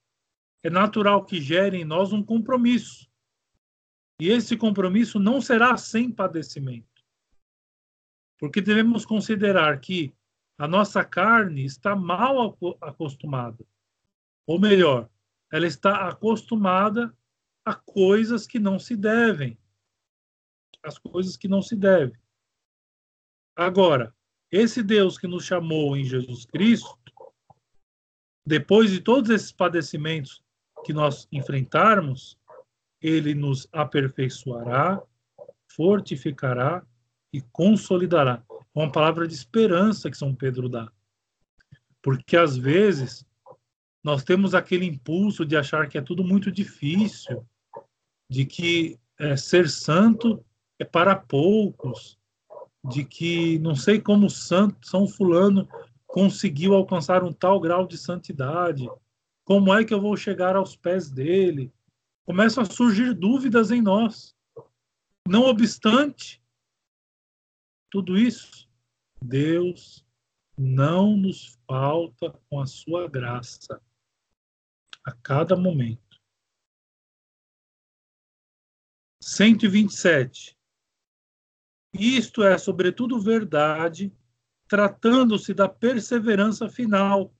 é 0.64 0.70
natural 0.70 1.24
que 1.26 1.42
gere 1.42 1.78
em 1.78 1.86
nós 1.86 2.14
um 2.14 2.24
compromisso. 2.24 3.08
E 4.20 4.30
esse 4.30 4.56
compromisso 4.56 5.20
não 5.20 5.42
será 5.42 5.76
sem 5.78 6.12
padecimento. 6.12 7.04
Porque 8.40 8.62
devemos 8.62 9.06
considerar 9.06 9.80
que 9.80 10.14
a 10.58 10.68
nossa 10.68 11.04
carne 11.04 11.66
está 11.66 11.96
mal 11.96 12.58
acostumada. 12.82 13.66
Ou 14.48 14.60
melhor, 14.60 15.10
ela 15.52 15.68
está 15.68 16.08
acostumada 16.08 17.16
a 17.66 17.74
coisas 17.74 18.48
que 18.48 18.60
não 18.60 18.80
se 18.80 18.96
devem. 18.96 19.58
As 20.84 20.98
coisas 20.98 21.36
que 21.36 21.48
não 21.48 21.62
se 21.62 21.76
devem. 21.76 22.18
Agora, 23.56 24.16
esse 24.52 24.84
Deus 24.84 25.18
que 25.18 25.28
nos 25.28 25.46
chamou 25.46 25.98
em 25.98 26.04
Jesus 26.04 26.46
Cristo, 26.46 26.98
depois 28.46 28.92
de 28.92 29.02
todos 29.02 29.30
esses 29.30 29.52
padecimentos 29.52 30.44
que 30.86 30.94
nós 30.94 31.28
enfrentarmos, 31.32 32.38
ele 33.06 33.36
nos 33.36 33.68
aperfeiçoará, 33.72 35.02
fortificará 35.68 36.84
e 37.32 37.42
consolidará 37.42 38.44
uma 38.74 38.92
palavra 38.92 39.28
de 39.28 39.34
esperança 39.34 40.10
que 40.10 40.18
São 40.18 40.34
Pedro 40.34 40.68
dá. 40.68 40.92
Porque 42.02 42.36
às 42.36 42.58
vezes 42.58 43.26
nós 44.04 44.24
temos 44.24 44.54
aquele 44.54 44.86
impulso 44.86 45.46
de 45.46 45.56
achar 45.56 45.88
que 45.88 45.98
é 45.98 46.02
tudo 46.02 46.24
muito 46.24 46.52
difícil, 46.52 47.46
de 48.30 48.46
que 48.46 49.00
é, 49.20 49.36
ser 49.36 49.70
santo 49.70 50.44
é 50.80 50.84
para 50.84 51.16
poucos, 51.16 52.18
de 52.84 53.04
que 53.04 53.60
não 53.60 53.76
sei 53.76 54.00
como 54.00 54.30
santo, 54.30 54.88
São 54.88 55.08
Fulano 55.08 55.68
conseguiu 56.08 56.74
alcançar 56.74 57.24
um 57.24 57.32
tal 57.32 57.60
grau 57.60 57.88
de 57.88 57.98
santidade, 57.98 58.88
como 59.44 59.74
é 59.74 59.84
que 59.84 59.94
eu 59.94 60.02
vou 60.02 60.18
chegar 60.18 60.56
aos 60.56 60.76
pés 60.76 61.10
dele? 61.10 61.72
Começam 62.26 62.64
a 62.64 62.66
surgir 62.66 63.14
dúvidas 63.14 63.72
em 63.72 63.82
nós. 63.82 64.36
Não 65.28 65.44
obstante 65.44 66.44
tudo 67.92 68.18
isso, 68.18 68.70
Deus 69.22 70.06
não 70.58 71.16
nos 71.16 71.58
falta 71.68 72.32
com 72.50 72.60
a 72.60 72.66
sua 72.66 73.08
graça 73.08 73.82
a 75.04 75.12
cada 75.12 75.56
momento. 75.56 76.22
127. 79.22 80.58
Isto 81.94 82.44
é, 82.44 82.58
sobretudo, 82.58 83.20
verdade, 83.20 84.14
tratando-se 84.68 85.54
da 85.54 85.70
perseverança 85.70 86.70
final, 86.70 87.34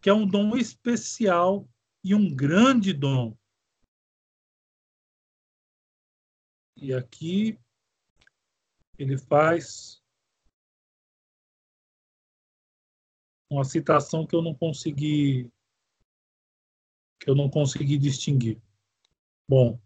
que 0.00 0.10
é 0.10 0.14
um 0.14 0.26
dom 0.26 0.56
especial 0.56 1.68
e 2.04 2.14
um 2.14 2.34
grande 2.34 2.92
dom. 2.92 3.36
E 6.82 6.92
aqui 6.92 7.56
ele 8.98 9.16
faz 9.16 10.02
uma 13.48 13.62
citação 13.62 14.26
que 14.26 14.34
eu 14.34 14.42
não 14.42 14.52
consegui 14.52 15.48
que 17.20 17.30
eu 17.30 17.36
não 17.36 17.48
consegui 17.48 17.96
distinguir. 17.96 18.60
Bom, 19.48 19.80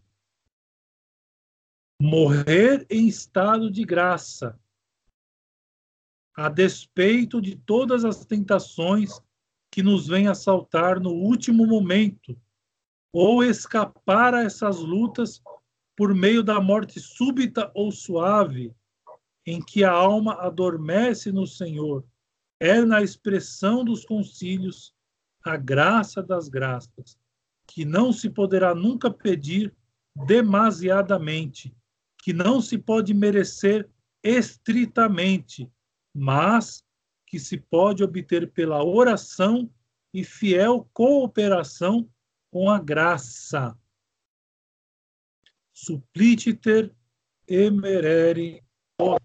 morrer 2.00 2.86
em 2.88 3.06
estado 3.06 3.70
de 3.70 3.84
graça, 3.84 4.58
a 6.34 6.48
despeito 6.48 7.42
de 7.42 7.56
todas 7.56 8.06
as 8.06 8.24
tentações 8.24 9.20
que 9.70 9.82
nos 9.82 10.06
vêm 10.06 10.28
assaltar 10.28 10.98
no 10.98 11.10
último 11.10 11.66
momento, 11.66 12.40
ou 13.12 13.44
escapar 13.44 14.32
a 14.32 14.44
essas 14.44 14.78
lutas 14.78 15.42
por 15.96 16.14
meio 16.14 16.42
da 16.42 16.60
morte 16.60 17.00
súbita 17.00 17.70
ou 17.74 17.90
suave, 17.90 18.74
em 19.46 19.62
que 19.62 19.82
a 19.82 19.90
alma 19.90 20.34
adormece 20.34 21.32
no 21.32 21.46
Senhor, 21.46 22.04
é 22.60 22.80
na 22.82 23.02
expressão 23.02 23.84
dos 23.84 24.04
concílios 24.04 24.94
a 25.44 25.56
graça 25.56 26.22
das 26.22 26.48
graças, 26.48 27.18
que 27.66 27.84
não 27.84 28.12
se 28.12 28.28
poderá 28.28 28.74
nunca 28.74 29.10
pedir 29.10 29.74
demasiadamente, 30.26 31.74
que 32.22 32.32
não 32.32 32.60
se 32.60 32.76
pode 32.76 33.14
merecer 33.14 33.88
estritamente, 34.22 35.70
mas 36.14 36.82
que 37.26 37.38
se 37.38 37.58
pode 37.58 38.02
obter 38.02 38.50
pela 38.50 38.84
oração 38.84 39.70
e 40.12 40.24
fiel 40.24 40.88
cooperação 40.92 42.08
com 42.50 42.70
a 42.70 42.78
graça. 42.78 43.76
Supliciter 45.76 46.90
emerere 47.46 48.64
ou 48.98 49.18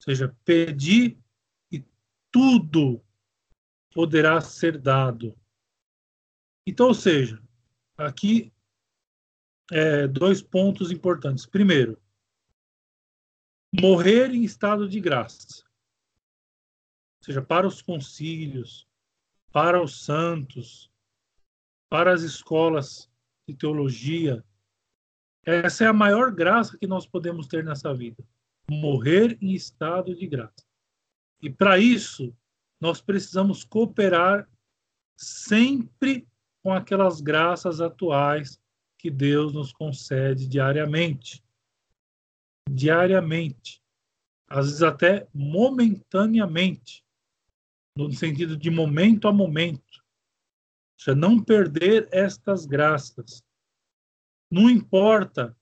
seja, 0.00 0.34
pedir 0.44 1.18
e 1.70 1.84
tudo 2.30 3.04
poderá 3.92 4.40
ser 4.40 4.78
dado. 4.78 5.38
Então, 6.66 6.88
ou 6.88 6.94
seja, 6.94 7.42
aqui 7.98 8.50
é, 9.70 10.08
dois 10.08 10.40
pontos 10.40 10.90
importantes. 10.90 11.44
Primeiro, 11.44 12.00
morrer 13.78 14.30
em 14.30 14.42
estado 14.42 14.88
de 14.88 15.00
graça. 15.00 15.64
Ou 17.20 17.24
seja, 17.24 17.42
para 17.42 17.66
os 17.66 17.82
concílios, 17.82 18.88
para 19.52 19.82
os 19.82 20.04
santos, 20.04 20.90
para 21.90 22.12
as 22.12 22.22
escolas 22.22 23.10
de 23.46 23.54
teologia. 23.54 24.44
Essa 25.46 25.84
é 25.84 25.86
a 25.86 25.92
maior 25.92 26.32
graça 26.32 26.76
que 26.76 26.88
nós 26.88 27.06
podemos 27.06 27.46
ter 27.46 27.64
nessa 27.64 27.94
vida. 27.94 28.22
Morrer 28.68 29.38
em 29.40 29.54
estado 29.54 30.12
de 30.12 30.26
graça. 30.26 30.66
E 31.40 31.48
para 31.48 31.78
isso, 31.78 32.36
nós 32.80 33.00
precisamos 33.00 33.62
cooperar 33.62 34.48
sempre 35.16 36.26
com 36.64 36.72
aquelas 36.72 37.20
graças 37.20 37.80
atuais 37.80 38.60
que 38.98 39.08
Deus 39.08 39.52
nos 39.52 39.72
concede 39.72 40.48
diariamente. 40.48 41.44
Diariamente. 42.68 43.80
Às 44.48 44.66
vezes 44.66 44.82
até 44.82 45.28
momentaneamente. 45.32 47.04
No 47.96 48.12
sentido 48.12 48.56
de 48.56 48.68
momento 48.68 49.28
a 49.28 49.32
momento. 49.32 50.04
Seja, 50.98 51.14
não 51.14 51.40
perder 51.40 52.08
estas 52.10 52.66
graças. 52.66 53.45
Não 54.50 54.70
importa 54.70 55.56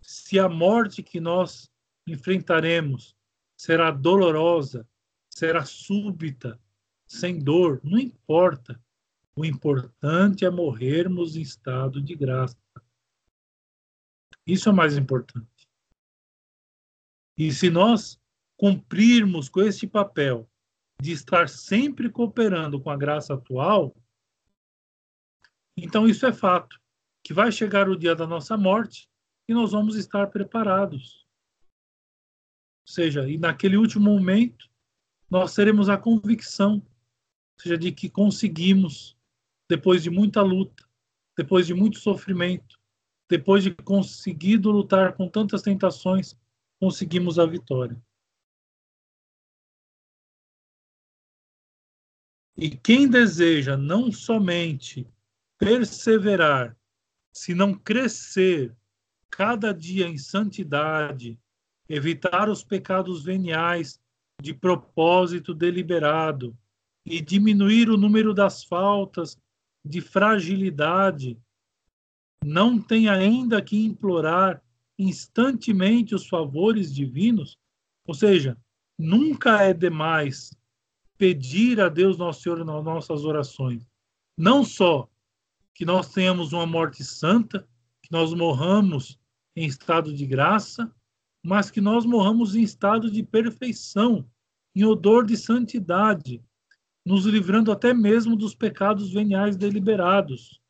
se 0.00 0.38
a 0.38 0.48
morte 0.48 1.02
que 1.02 1.20
nós 1.20 1.70
enfrentaremos 2.06 3.16
será 3.56 3.90
dolorosa, 3.90 4.88
será 5.28 5.64
súbita, 5.64 6.58
sem 7.06 7.38
dor, 7.38 7.80
não 7.84 7.98
importa. 7.98 8.80
O 9.36 9.44
importante 9.44 10.44
é 10.44 10.50
morrermos 10.50 11.36
em 11.36 11.42
estado 11.42 12.00
de 12.00 12.14
graça. 12.14 12.56
Isso 14.46 14.68
é 14.68 14.72
o 14.72 14.74
mais 14.74 14.96
importante. 14.96 15.68
E 17.36 17.52
se 17.52 17.70
nós 17.70 18.20
cumprirmos 18.56 19.48
com 19.48 19.60
este 19.62 19.86
papel 19.86 20.48
de 21.00 21.12
estar 21.12 21.48
sempre 21.48 22.10
cooperando 22.10 22.80
com 22.80 22.90
a 22.90 22.96
graça 22.96 23.34
atual, 23.34 23.94
então 25.76 26.06
isso 26.06 26.26
é 26.26 26.32
fato, 26.32 26.79
que 27.22 27.34
vai 27.34 27.52
chegar 27.52 27.88
o 27.88 27.96
dia 27.96 28.14
da 28.14 28.26
nossa 28.26 28.56
morte 28.56 29.08
e 29.48 29.54
nós 29.54 29.72
vamos 29.72 29.96
estar 29.96 30.26
preparados. 30.28 31.26
Ou 32.86 32.92
seja, 32.92 33.28
e 33.28 33.38
naquele 33.38 33.76
último 33.76 34.04
momento, 34.04 34.68
nós 35.30 35.54
teremos 35.54 35.88
a 35.88 35.96
convicção, 35.96 36.84
seja, 37.58 37.78
de 37.78 37.92
que 37.92 38.08
conseguimos, 38.08 39.16
depois 39.68 40.02
de 40.02 40.10
muita 40.10 40.42
luta, 40.42 40.84
depois 41.36 41.66
de 41.66 41.74
muito 41.74 41.98
sofrimento, 41.98 42.78
depois 43.28 43.62
de 43.62 43.70
conseguido 43.70 44.70
lutar 44.70 45.14
com 45.14 45.28
tantas 45.28 45.62
tentações, 45.62 46.36
conseguimos 46.80 47.38
a 47.38 47.46
vitória. 47.46 48.00
E 52.56 52.70
quem 52.70 53.08
deseja 53.08 53.76
não 53.76 54.10
somente 54.10 55.06
perseverar, 55.58 56.76
se 57.32 57.54
não 57.54 57.74
crescer 57.74 58.74
cada 59.30 59.72
dia 59.72 60.06
em 60.06 60.18
santidade, 60.18 61.38
evitar 61.88 62.48
os 62.48 62.64
pecados 62.64 63.22
veniais 63.22 64.00
de 64.40 64.54
propósito 64.54 65.54
deliberado 65.54 66.56
e 67.04 67.20
diminuir 67.20 67.88
o 67.88 67.96
número 67.96 68.34
das 68.34 68.64
faltas 68.64 69.38
de 69.84 70.00
fragilidade 70.00 71.38
não 72.44 72.80
tem 72.80 73.08
ainda 73.08 73.60
que 73.60 73.84
implorar 73.84 74.62
instantemente 74.98 76.14
os 76.14 76.26
favores 76.26 76.92
divinos? 76.92 77.58
Ou 78.06 78.14
seja, 78.14 78.56
nunca 78.98 79.62
é 79.62 79.72
demais 79.72 80.54
pedir 81.18 81.80
a 81.80 81.88
Deus 81.88 82.16
Nosso 82.16 82.42
Senhor 82.42 82.64
nas 82.64 82.84
nossas 82.84 83.24
orações. 83.24 83.86
Não 84.36 84.64
só 84.64 85.08
que 85.74 85.84
nós 85.84 86.12
tenhamos 86.12 86.52
uma 86.52 86.66
morte 86.66 87.02
santa, 87.04 87.68
que 88.02 88.10
nós 88.10 88.34
morramos 88.34 89.18
em 89.56 89.66
estado 89.66 90.12
de 90.12 90.26
graça, 90.26 90.92
mas 91.42 91.70
que 91.70 91.80
nós 91.80 92.04
morramos 92.04 92.54
em 92.54 92.62
estado 92.62 93.10
de 93.10 93.22
perfeição, 93.22 94.28
em 94.74 94.84
odor 94.84 95.24
de 95.24 95.36
santidade, 95.36 96.42
nos 97.04 97.24
livrando 97.24 97.72
até 97.72 97.94
mesmo 97.94 98.36
dos 98.36 98.54
pecados 98.54 99.12
veniais 99.12 99.56
deliberados. 99.56 100.60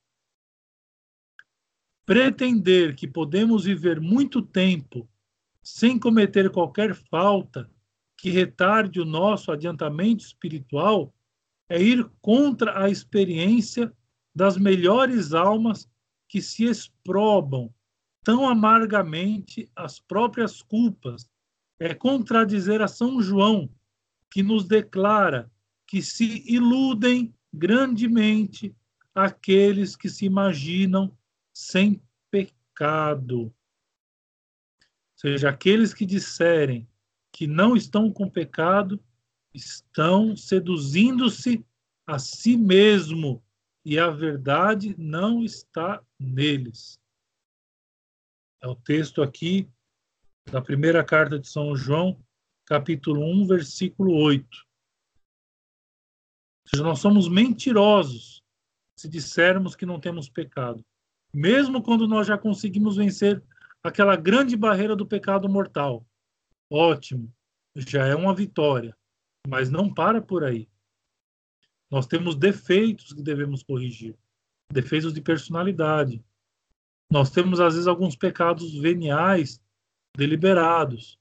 Pretender 2.07 2.95
que 2.95 3.07
podemos 3.07 3.64
viver 3.64 4.01
muito 4.01 4.43
tempo 4.43 5.09
sem 5.62 5.99
cometer 5.99 6.51
qualquer 6.51 6.95
falta 6.95 7.70
que 8.16 8.31
retarde 8.31 9.01
o 9.01 9.05
nosso 9.05 9.51
adiantamento 9.51 10.24
espiritual 10.24 11.14
é 11.68 11.81
ir 11.81 12.11
contra 12.20 12.83
a 12.85 12.91
experiência 12.91 13.93
das 14.35 14.57
melhores 14.57 15.33
almas 15.33 15.89
que 16.28 16.41
se 16.41 16.64
exprobam 16.64 17.72
tão 18.22 18.49
amargamente 18.49 19.70
as 19.74 19.99
próprias 19.99 20.62
culpas. 20.62 21.28
É 21.78 21.95
contradizer 21.95 22.83
a 22.83 22.89
São 22.89 23.20
João, 23.22 23.70
que 24.31 24.43
nos 24.43 24.64
declara 24.64 25.51
que 25.87 26.03
se 26.03 26.45
iludem 26.47 27.35
grandemente 27.53 28.74
aqueles 29.14 29.97
que 29.97 30.09
se 30.09 30.24
imaginam 30.24 31.16
sem 31.53 32.01
pecado. 32.31 33.53
seja, 35.16 35.49
aqueles 35.49 35.93
que 35.93 36.07
disserem 36.07 36.89
que 37.33 37.47
não 37.47 37.76
estão 37.76 38.12
com 38.12 38.31
pecado 38.31 39.03
estão 39.53 40.37
seduzindo-se 40.37 41.64
a 42.07 42.18
si 42.18 42.57
mesmo 42.57 43.43
e 43.91 43.99
a 43.99 44.09
verdade 44.09 44.95
não 44.97 45.43
está 45.43 46.01
neles. 46.16 46.97
É 48.62 48.68
o 48.68 48.76
texto 48.76 49.20
aqui 49.20 49.68
da 50.49 50.62
primeira 50.62 51.03
carta 51.03 51.41
de 51.41 51.49
São 51.49 51.74
João, 51.74 52.16
capítulo 52.64 53.20
1, 53.20 53.49
versículo 53.49 54.14
8. 54.14 54.47
Ou 54.47 54.64
seja, 56.68 56.84
nós 56.84 57.01
somos 57.01 57.28
mentirosos 57.28 58.45
se 58.97 59.09
dissermos 59.09 59.74
que 59.74 59.84
não 59.84 59.99
temos 59.99 60.28
pecado. 60.28 60.86
Mesmo 61.34 61.82
quando 61.82 62.07
nós 62.07 62.28
já 62.28 62.38
conseguimos 62.38 62.95
vencer 62.95 63.43
aquela 63.82 64.14
grande 64.14 64.57
barreira 64.57 64.95
do 64.95 65.05
pecado 65.05 65.49
mortal. 65.49 66.07
Ótimo, 66.70 67.28
já 67.74 68.07
é 68.07 68.14
uma 68.14 68.36
vitória, 68.36 68.97
mas 69.49 69.68
não 69.68 69.93
para 69.93 70.22
por 70.22 70.45
aí. 70.45 70.68
Nós 71.91 72.07
temos 72.07 72.36
defeitos 72.36 73.12
que 73.12 73.22
devemos 73.22 73.62
corrigir, 73.62 74.16
defeitos 74.72 75.12
de 75.12 75.20
personalidade. 75.20 76.24
Nós 77.11 77.30
temos 77.30 77.59
às 77.59 77.74
vezes 77.74 77.88
alguns 77.88 78.14
pecados 78.14 78.72
veniais 78.78 79.61
deliberados. 80.16 81.18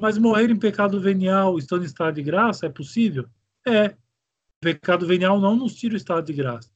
Mas 0.00 0.18
morrer 0.18 0.50
em 0.50 0.58
pecado 0.58 1.00
venial 1.00 1.58
estando 1.58 1.82
em 1.82 1.86
estado 1.86 2.14
de 2.14 2.22
graça 2.22 2.66
é 2.66 2.68
possível? 2.68 3.28
É. 3.66 3.96
Pecado 4.60 5.06
venial 5.06 5.40
não 5.40 5.56
nos 5.56 5.74
tira 5.74 5.94
o 5.94 5.96
estado 5.96 6.26
de 6.26 6.32
graça. 6.32 6.70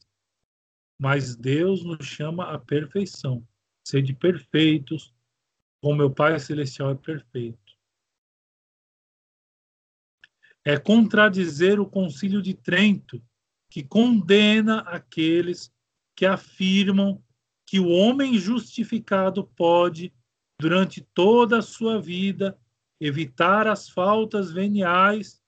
Mas 0.98 1.36
Deus 1.36 1.84
nos 1.84 2.04
chama 2.04 2.52
à 2.52 2.58
perfeição. 2.58 3.46
Sede 3.86 4.14
perfeitos, 4.14 5.14
como 5.80 5.96
meu 5.96 6.10
Pai 6.10 6.38
Celestial 6.38 6.90
é 6.90 6.94
perfeito. 6.94 7.59
É 10.64 10.78
contradizer 10.78 11.80
o 11.80 11.86
Concílio 11.86 12.42
de 12.42 12.54
Trento, 12.54 13.22
que 13.70 13.82
condena 13.82 14.80
aqueles 14.80 15.72
que 16.14 16.26
afirmam 16.26 17.22
que 17.66 17.78
o 17.78 17.88
homem 17.88 18.38
justificado 18.38 19.44
pode, 19.44 20.12
durante 20.60 21.00
toda 21.00 21.58
a 21.58 21.62
sua 21.62 22.00
vida, 22.00 22.58
evitar 23.00 23.66
as 23.66 23.88
faltas 23.88 24.50
veniais 24.50 25.40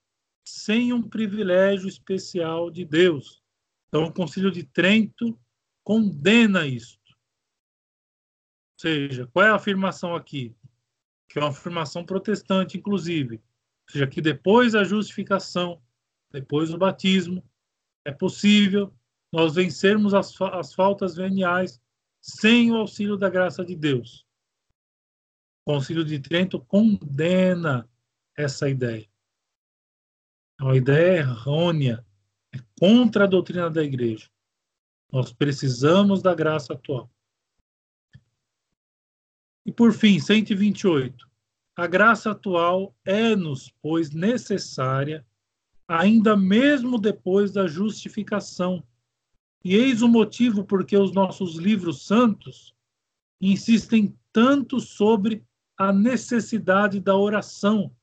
sem 0.47 0.93
um 0.93 1.03
privilégio 1.03 1.89
especial 1.89 2.71
de 2.71 2.85
Deus. 2.85 3.43
Então, 3.89 4.05
o 4.05 4.13
Concílio 4.13 4.51
de 4.51 4.65
Trento 4.65 5.39
condena 5.85 6.67
isto. 6.67 6.99
Ou 7.11 8.81
seja, 8.81 9.27
qual 9.27 9.45
é 9.45 9.51
a 9.51 9.57
afirmação 9.57 10.15
aqui? 10.15 10.57
Que 11.29 11.39
é 11.39 11.43
uma 11.43 11.51
afirmação 11.51 12.05
protestante, 12.05 12.79
inclusive. 12.79 13.43
Seja, 13.93 14.07
que 14.07 14.23
depois 14.23 14.73
da 14.73 14.85
justificação, 14.85 15.83
depois 16.31 16.71
do 16.71 16.79
batismo, 16.79 17.45
é 18.07 18.11
possível 18.11 18.91
nós 19.31 19.55
vencermos 19.55 20.15
as, 20.15 20.35
as 20.41 20.73
faltas 20.73 21.15
veniais 21.15 21.79
sem 22.19 22.73
o 22.73 22.77
auxílio 22.77 23.19
da 23.19 23.29
graça 23.29 23.63
de 23.63 23.77
Deus. 23.77 24.27
O 25.67 25.75
Concílio 25.75 26.07
de 26.07 26.19
Trento 26.19 26.59
condena 26.59 27.87
essa 28.35 28.67
ideia. 28.67 29.07
É 30.59 30.65
uma 30.65 30.77
ideia 30.77 31.19
errônea, 31.19 32.03
é 32.51 32.59
contra 32.81 33.25
a 33.25 33.29
doutrina 33.29 33.69
da 33.69 33.85
igreja. 33.85 34.31
Nós 35.13 35.35
precisamos 35.35 36.23
da 36.23 36.35
graça 36.35 36.73
atual. 36.73 37.11
E 39.67 39.71
por 39.71 39.93
fim, 39.93 40.19
128. 40.19 41.31
A 41.75 41.87
graça 41.87 42.33
atual 42.33 42.95
é-nos, 43.05 43.73
pois, 43.81 44.11
necessária, 44.11 45.27
ainda 45.89 46.37
mesmo 46.37 46.99
depois 46.99 47.53
da 47.53 47.67
justificação. 47.67 48.87
E 49.65 49.75
eis 49.75 50.03
o 50.03 50.09
motivo 50.09 50.65
porque 50.65 50.97
os 50.97 51.13
nossos 51.13 51.57
livros 51.57 52.07
santos 52.07 52.75
insistem 53.41 54.17
tanto 54.33 54.81
sobre 54.81 55.45
a 55.77 55.93
necessidade 55.93 57.01
da 57.01 57.17
oração, 57.17 57.95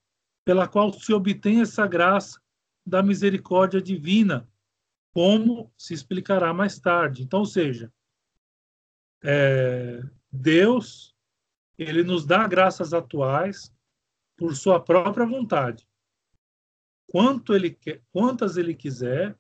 pela 0.44 0.68
qual 0.68 0.92
se 0.92 1.14
obtém 1.14 1.62
essa 1.62 1.86
graça 1.86 2.42
da 2.86 3.04
misericórdia 3.04 3.82
divina, 3.82 4.48
como 5.14 5.72
se 5.78 5.94
explicará 5.94 6.54
mais 6.54 6.80
tarde. 6.80 7.24
Então, 7.24 7.40
ou 7.40 7.46
seja, 7.46 7.92
é, 9.24 10.02
Deus 10.32 11.16
ele 11.80 12.04
nos 12.04 12.26
dá 12.26 12.46
graças 12.46 12.94
atuais 12.94 13.74
por 14.38 14.54
sua 14.54 14.82
própria 14.82 15.26
vontade. 15.26 15.88
Quanto 17.08 17.56
ele 17.56 17.72
quer, 17.72 18.04
quantas 18.12 18.58
ele 18.58 18.76
quiser, 18.76 19.40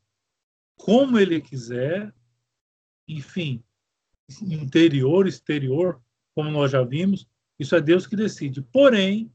como 0.77 1.19
ele 1.19 1.41
quiser, 1.41 2.15
enfim, 3.05 3.61
interior, 4.41 5.27
exterior, 5.27 6.01
como 6.33 6.49
nós 6.49 6.71
já 6.71 6.81
vimos, 6.81 7.27
isso 7.59 7.75
é 7.75 7.81
Deus 7.81 8.07
que 8.07 8.15
decide. 8.15 8.61
Porém, 8.61 9.29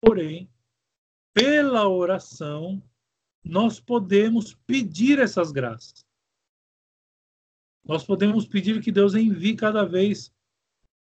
porém, 0.00 0.48
pela 1.34 1.88
oração 1.88 2.80
nós 3.44 3.80
podemos 3.80 4.54
pedir 4.66 5.18
essas 5.18 5.50
graças. 5.50 6.06
Nós 7.84 8.04
podemos 8.04 8.46
pedir 8.46 8.80
que 8.80 8.92
Deus 8.92 9.14
envie 9.14 9.56
cada 9.56 9.84
vez 9.84 10.32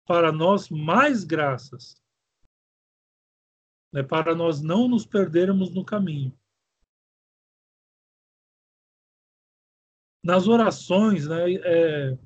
para 0.06 0.32
nós 0.32 0.70
mais 0.70 1.24
graças, 1.24 2.01
né, 3.91 4.03
para 4.03 4.36
nós 4.36 4.62
não 4.62 4.88
nos 4.88 5.06
perdermos 5.06 5.74
no 5.74 5.84
caminho. 5.84 6.38
Nas 10.24 10.47
orações, 10.47 11.28
né, 11.28 11.53
é, 11.53 12.18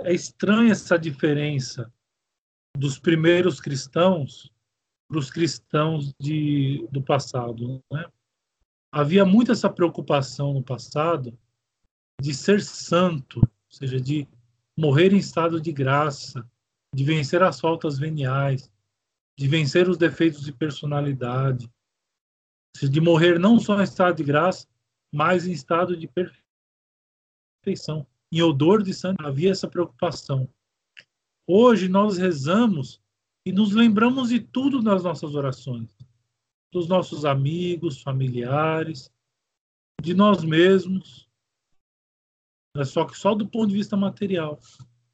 é 0.00 0.12
estranha 0.12 0.72
essa 0.72 0.98
diferença 0.98 1.92
dos 2.76 2.98
primeiros 2.98 3.60
cristãos 3.60 4.50
para 5.08 5.18
os 5.18 5.30
cristãos 5.30 6.14
de, 6.18 6.86
do 6.90 7.02
passado. 7.02 7.82
Né? 7.90 8.10
havia 8.92 9.24
muito 9.24 9.50
essa 9.50 9.70
preocupação 9.70 10.52
no 10.52 10.62
passado 10.62 11.36
de 12.20 12.34
ser 12.34 12.60
santo, 12.60 13.40
ou 13.40 13.70
seja, 13.70 13.98
de 13.98 14.28
morrer 14.76 15.12
em 15.12 15.18
estado 15.18 15.60
de 15.60 15.72
graça, 15.72 16.48
de 16.94 17.04
vencer 17.04 17.42
as 17.42 17.60
faltas 17.60 17.98
veniais, 17.98 18.70
de 19.38 19.48
vencer 19.48 19.88
os 19.88 19.96
defeitos 19.96 20.44
de 20.44 20.52
personalidade, 20.52 21.70
de 22.80 23.00
morrer 23.00 23.38
não 23.38 23.58
só 23.58 23.80
em 23.80 23.84
estado 23.84 24.16
de 24.16 24.24
graça, 24.24 24.66
mas 25.12 25.46
em 25.46 25.52
estado 25.52 25.96
de 25.96 26.08
perfeição. 27.62 28.06
Em 28.32 28.42
odor 28.42 28.82
de 28.82 28.94
santo 28.94 29.26
havia 29.26 29.50
essa 29.50 29.68
preocupação. 29.68 30.48
Hoje 31.46 31.88
nós 31.88 32.16
rezamos 32.16 33.00
e 33.44 33.52
nos 33.52 33.72
lembramos 33.72 34.30
de 34.30 34.40
tudo 34.40 34.80
nas 34.80 35.02
nossas 35.02 35.34
orações 35.34 35.94
dos 36.72 36.88
nossos 36.88 37.26
amigos, 37.26 38.00
familiares, 38.00 39.12
de 40.00 40.14
nós 40.14 40.42
mesmos, 40.42 41.28
só 42.84 43.04
que 43.04 43.16
só 43.16 43.34
do 43.34 43.46
ponto 43.46 43.68
de 43.68 43.76
vista 43.76 43.96
material. 43.96 44.60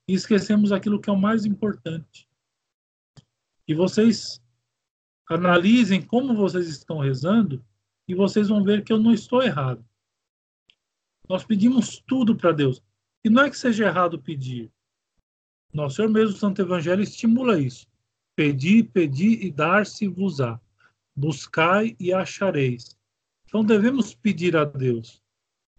E 0.07 0.15
esquecemos 0.15 0.73
aquilo 0.73 1.01
que 1.01 1.11
é 1.11 1.13
o 1.13 1.19
mais 1.19 1.45
importante. 1.45 2.29
E 3.67 3.75
vocês 3.75 4.41
analisem 5.29 6.01
como 6.01 6.35
vocês 6.35 6.69
estão 6.69 6.99
rezando 6.99 7.65
e 8.07 8.15
vocês 8.15 8.49
vão 8.49 8.65
ver 8.65 8.83
que 8.83 8.93
eu 8.93 8.99
não 8.99 9.13
estou 9.13 9.43
errado. 9.43 9.85
Nós 11.29 11.45
pedimos 11.45 12.03
tudo 12.07 12.35
para 12.35 12.53
Deus. 12.53 12.83
E 13.23 13.29
não 13.29 13.43
é 13.43 13.51
que 13.51 13.59
seja 13.59 13.85
errado 13.85 14.23
pedir. 14.23 14.73
Nosso 15.73 15.97
Senhor 15.97 16.09
mesmo, 16.09 16.35
o 16.35 16.39
Santo 16.39 16.63
Evangelho, 16.63 17.03
estimula 17.03 17.61
isso. 17.61 17.87
Pedir, 18.35 18.85
pedir 18.85 19.45
e 19.45 19.51
dar-se-vos-á 19.51 20.59
buscai 21.19 21.97
e 21.99 22.13
achareis. 22.13 22.97
Então 23.47 23.65
devemos 23.65 24.15
pedir 24.15 24.57
a 24.57 24.65
Deus. 24.65 25.21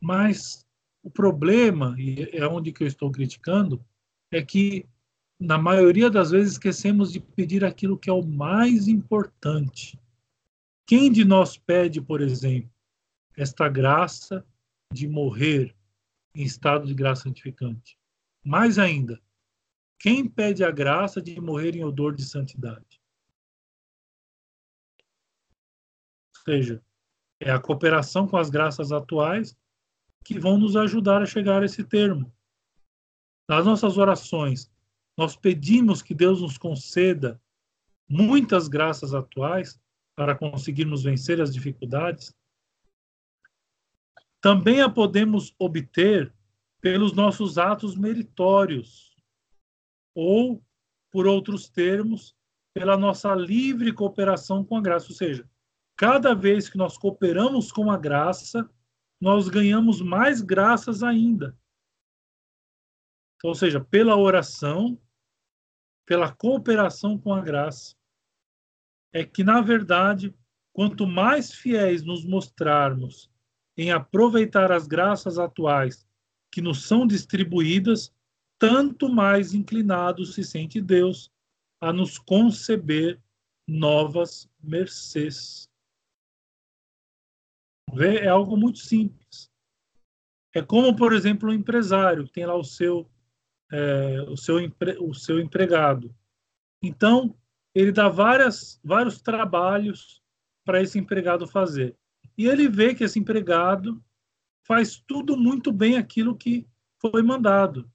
Mas 0.02 0.66
o 1.02 1.10
problema, 1.10 1.96
e 1.98 2.30
é 2.34 2.46
onde 2.48 2.72
que 2.72 2.84
eu 2.84 2.88
estou 2.88 3.12
criticando, 3.12 3.84
é 4.32 4.42
que 4.42 4.88
na 5.40 5.58
maioria 5.58 6.10
das 6.10 6.32
vezes 6.32 6.54
esquecemos 6.54 7.12
de 7.12 7.20
pedir 7.20 7.64
aquilo 7.64 7.98
que 7.98 8.10
é 8.10 8.14
o 8.14 8.26
mais 8.26 8.88
importante. 8.88 10.00
Quem 10.86 11.12
de 11.12 11.24
nós 11.24 11.58
pede, 11.58 12.02
por 12.02 12.22
exemplo, 12.22 12.70
esta 13.38 13.70
graça 13.70 14.46
de 14.92 15.08
morrer 15.08 15.76
em 16.36 16.44
estado 16.44 16.86
de 16.86 16.94
graça 16.94 17.24
santificante? 17.24 17.98
Mais 18.44 18.78
ainda, 18.78 19.22
quem 19.98 20.28
pede 20.28 20.64
a 20.64 20.72
graça 20.72 21.22
de 21.22 21.40
morrer 21.40 21.76
em 21.76 21.84
odor 21.84 22.16
de 22.16 22.26
santidade? 22.26 23.00
seja, 26.50 26.82
é 27.40 27.52
a 27.52 27.60
cooperação 27.60 28.28
com 28.28 28.38
as 28.38 28.50
graças 28.50 28.92
atuais 28.92 29.56
que 30.30 30.38
vão 30.38 30.60
nos 30.60 30.76
ajudar 30.76 31.24
a 31.24 31.26
chegar 31.26 31.64
a 31.64 31.66
esse 31.66 31.84
termo. 31.84 32.32
Nas 33.48 33.66
nossas 33.66 33.98
orações, 33.98 34.72
nós 35.18 35.36
pedimos 35.36 36.04
que 36.04 36.14
Deus 36.14 36.40
nos 36.40 36.56
conceda 36.56 37.42
muitas 38.08 38.68
graças 38.68 39.16
atuais 39.16 39.82
para 40.16 40.36
conseguirmos 40.36 41.02
vencer 41.02 41.42
as 41.42 41.52
dificuldades, 41.52 42.32
também 44.40 44.82
a 44.82 44.88
podemos 44.88 45.56
obter 45.58 46.32
pelos 46.80 47.12
nossos 47.14 47.58
atos 47.58 47.96
meritórios, 47.96 49.18
ou, 50.14 50.64
por 51.12 51.26
outros 51.26 51.68
termos, 51.68 52.36
pela 52.72 52.96
nossa 52.96 53.34
livre 53.34 53.92
cooperação 53.92 54.64
com 54.64 54.78
a 54.78 54.82
graça. 54.82 55.08
Ou 55.10 55.16
seja, 55.16 55.50
cada 55.98 56.36
vez 56.36 56.70
que 56.70 56.78
nós 56.78 57.00
cooperamos 57.00 57.72
com 57.72 57.90
a 57.90 57.98
graça, 57.98 58.70
nós 59.20 59.50
ganhamos 59.50 60.02
mais 60.02 60.42
graças 60.42 61.04
ainda. 61.04 61.58
Então, 63.36 63.50
ou 63.50 63.56
seja, 63.56 63.80
pela 63.80 64.16
oração, 64.18 65.00
pela 66.06 66.32
cooperação 66.32 67.18
com 67.18 67.34
a 67.34 67.42
graça, 67.42 67.96
é 69.14 69.24
que, 69.26 69.44
na 69.44 69.62
verdade, 69.62 70.34
quanto 70.74 71.06
mais 71.06 71.54
fiéis 71.54 72.04
nos 72.04 72.26
mostrarmos 72.26 73.30
em 73.78 73.92
aproveitar 73.92 74.72
as 74.72 74.88
graças 74.88 75.40
atuais 75.40 76.06
que 76.52 76.62
nos 76.62 76.86
são 76.86 77.08
distribuídas, 77.08 78.14
tanto 78.58 79.08
mais 79.08 79.54
inclinado 79.54 80.26
se 80.26 80.44
sente 80.44 80.82
Deus 80.82 81.32
a 81.80 81.94
nos 81.94 82.18
conceber 82.18 83.22
novas 83.68 84.50
mercês. 84.62 85.69
É 87.98 88.28
algo 88.28 88.56
muito 88.56 88.80
simples. 88.80 89.50
É 90.54 90.62
como, 90.62 90.96
por 90.96 91.14
exemplo, 91.14 91.50
um 91.50 91.54
empresário 91.54 92.26
que 92.26 92.32
tem 92.32 92.46
lá 92.46 92.56
o 92.56 92.64
seu, 92.64 93.10
é, 93.72 94.22
o 94.24 94.36
seu, 94.36 94.60
empre, 94.60 94.98
o 95.00 95.14
seu 95.14 95.40
empregado. 95.40 96.14
Então, 96.82 97.36
ele 97.74 97.92
dá 97.92 98.10
várias, 98.10 98.80
vários 98.84 99.22
trabalhos 99.22 100.22
para 100.66 100.82
esse 100.82 100.98
empregado 100.98 101.48
fazer. 101.48 101.96
E 102.38 102.48
ele 102.48 102.68
vê 102.68 102.96
que 102.96 103.04
esse 103.04 103.20
empregado 103.20 104.04
faz 104.66 105.02
tudo 105.06 105.38
muito 105.38 105.72
bem 105.72 105.98
aquilo 105.98 106.36
que 106.36 106.68
foi 107.00 107.22
mandado. 107.22 107.90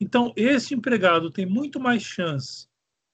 Então, 0.00 0.32
esse 0.36 0.74
empregado 0.74 1.30
tem 1.30 1.46
muito 1.46 1.80
mais 1.80 2.02
chance 2.02 2.68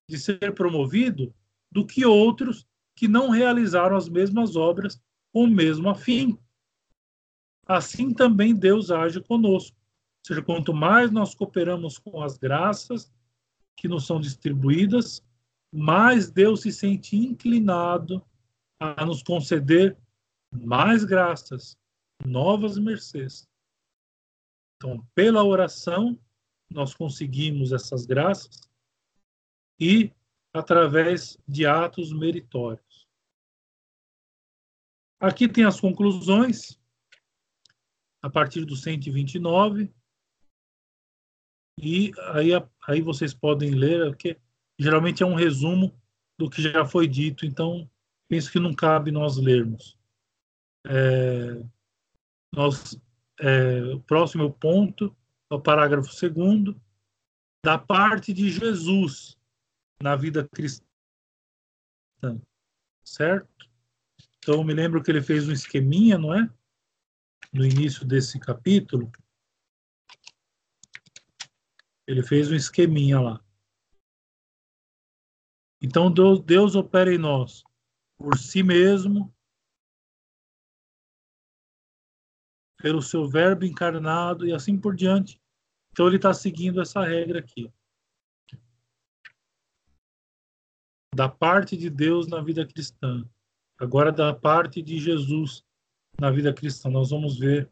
de 0.08 0.18
ser 0.18 0.52
promovido 0.54 1.34
do 1.70 1.86
que 1.86 2.04
outros 2.04 2.66
que 2.94 3.08
não 3.08 3.30
realizaram 3.30 3.96
as 3.96 4.08
mesmas 4.08 4.56
obras 4.56 5.00
com 5.32 5.44
o 5.44 5.48
mesmo 5.48 5.88
afim. 5.88 6.38
Assim 7.66 8.12
também 8.12 8.54
Deus 8.54 8.90
age 8.90 9.20
conosco. 9.20 9.76
Ou 9.76 10.26
seja, 10.26 10.42
quanto 10.42 10.72
mais 10.72 11.10
nós 11.10 11.34
cooperamos 11.34 11.98
com 11.98 12.22
as 12.22 12.36
graças 12.36 13.12
que 13.76 13.88
nos 13.88 14.06
são 14.06 14.20
distribuídas, 14.20 15.24
mais 15.72 16.30
Deus 16.30 16.60
se 16.62 16.72
sente 16.72 17.16
inclinado 17.16 18.24
a 18.78 19.04
nos 19.04 19.22
conceder 19.22 19.96
mais 20.52 21.04
graças, 21.04 21.78
novas 22.24 22.78
mercês. 22.78 23.48
Então, 24.76 25.06
pela 25.14 25.42
oração, 25.44 26.18
nós 26.70 26.94
conseguimos 26.94 27.72
essas 27.72 28.04
graças 28.04 28.68
e 29.78 30.12
através 30.52 31.38
de 31.48 31.64
atos 31.66 32.12
meritórios. 32.12 32.91
Aqui 35.22 35.46
tem 35.46 35.62
as 35.64 35.78
conclusões, 35.78 36.76
a 38.20 38.28
partir 38.28 38.64
do 38.64 38.74
129, 38.74 39.88
e 41.80 42.10
aí, 42.32 42.50
aí 42.88 43.00
vocês 43.00 43.32
podem 43.32 43.70
ler, 43.70 44.08
porque 44.08 44.36
geralmente 44.76 45.22
é 45.22 45.26
um 45.26 45.36
resumo 45.36 45.96
do 46.36 46.50
que 46.50 46.60
já 46.60 46.84
foi 46.84 47.06
dito, 47.06 47.46
então 47.46 47.88
penso 48.28 48.50
que 48.50 48.58
não 48.58 48.74
cabe 48.74 49.12
nós 49.12 49.36
lermos. 49.36 49.96
É, 50.88 51.64
nós, 52.52 53.00
é, 53.38 53.80
o 53.94 54.00
próximo 54.00 54.52
ponto 54.52 55.16
é 55.48 55.54
o 55.54 55.62
parágrafo 55.62 56.12
segundo, 56.12 56.82
da 57.64 57.78
parte 57.78 58.32
de 58.32 58.50
Jesus 58.50 59.38
na 60.02 60.16
vida 60.16 60.48
cristã. 60.48 60.82
Certo? 63.04 63.71
Então, 64.42 64.64
me 64.64 64.74
lembro 64.74 65.00
que 65.00 65.08
ele 65.08 65.22
fez 65.22 65.48
um 65.48 65.52
esqueminha, 65.52 66.18
não 66.18 66.34
é? 66.34 66.52
No 67.52 67.64
início 67.64 68.04
desse 68.04 68.40
capítulo. 68.40 69.08
Ele 72.08 72.24
fez 72.24 72.50
um 72.50 72.56
esqueminha 72.56 73.20
lá. 73.20 73.44
Então, 75.80 76.12
Deus, 76.12 76.40
Deus 76.40 76.74
opera 76.74 77.14
em 77.14 77.18
nós 77.18 77.62
por 78.18 78.36
si 78.36 78.64
mesmo, 78.64 79.32
pelo 82.78 83.00
seu 83.00 83.28
Verbo 83.28 83.64
encarnado 83.64 84.46
e 84.46 84.52
assim 84.52 84.76
por 84.76 84.96
diante. 84.96 85.40
Então, 85.92 86.08
ele 86.08 86.16
está 86.16 86.34
seguindo 86.34 86.80
essa 86.80 87.00
regra 87.04 87.38
aqui. 87.38 87.72
da 91.14 91.28
parte 91.28 91.76
de 91.76 91.90
Deus 91.90 92.26
na 92.26 92.40
vida 92.40 92.66
cristã, 92.66 93.28
agora 93.82 94.12
da 94.12 94.32
parte 94.32 94.80
de 94.80 94.96
Jesus 95.00 95.64
na 96.20 96.30
vida 96.30 96.54
cristã. 96.54 96.88
Nós 96.88 97.10
vamos 97.10 97.36
ver 97.36 97.68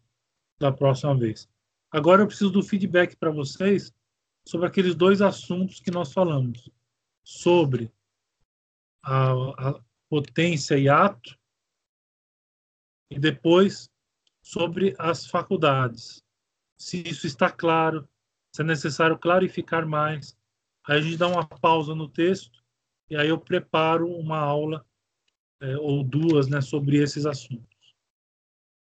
da 0.59 0.73
próxima 0.73 1.17
vez. 1.17 1.49
Agora 1.89 2.23
eu 2.23 2.27
preciso 2.27 2.51
do 2.51 2.65
feedback 2.65 3.17
para 3.17 3.31
vocês 3.31 3.95
sobre 4.45 4.67
aqueles 4.67 4.97
dois 4.97 5.23
assuntos 5.23 5.79
que 5.79 5.91
nós 5.91 6.13
falamos, 6.13 6.69
sobre 7.23 7.93
a, 9.05 9.31
a 9.69 9.81
potência 10.09 10.77
e 10.77 10.89
ato, 10.89 11.39
e 13.09 13.17
depois 13.17 13.89
sobre 14.43 14.97
as 14.99 15.27
faculdades. 15.27 16.25
Se 16.77 17.07
isso 17.07 17.25
está 17.25 17.53
claro, 17.53 18.09
se 18.53 18.63
é 18.63 18.65
necessário 18.65 19.17
clarificar 19.17 19.87
mais, 19.87 20.37
aí 20.89 20.99
a 20.99 21.01
gente 21.01 21.17
dá 21.17 21.29
uma 21.29 21.47
pausa 21.47 21.95
no 21.95 22.09
texto 22.09 22.65
e 23.09 23.17
aí 23.17 23.29
eu 23.29 23.39
preparo 23.39 24.09
uma 24.09 24.39
aula 24.39 24.85
é, 25.61 25.77
ou 25.77 26.03
duas 26.03 26.49
né, 26.49 26.61
sobre 26.61 27.03
esses 27.03 27.27
assuntos. 27.27 27.70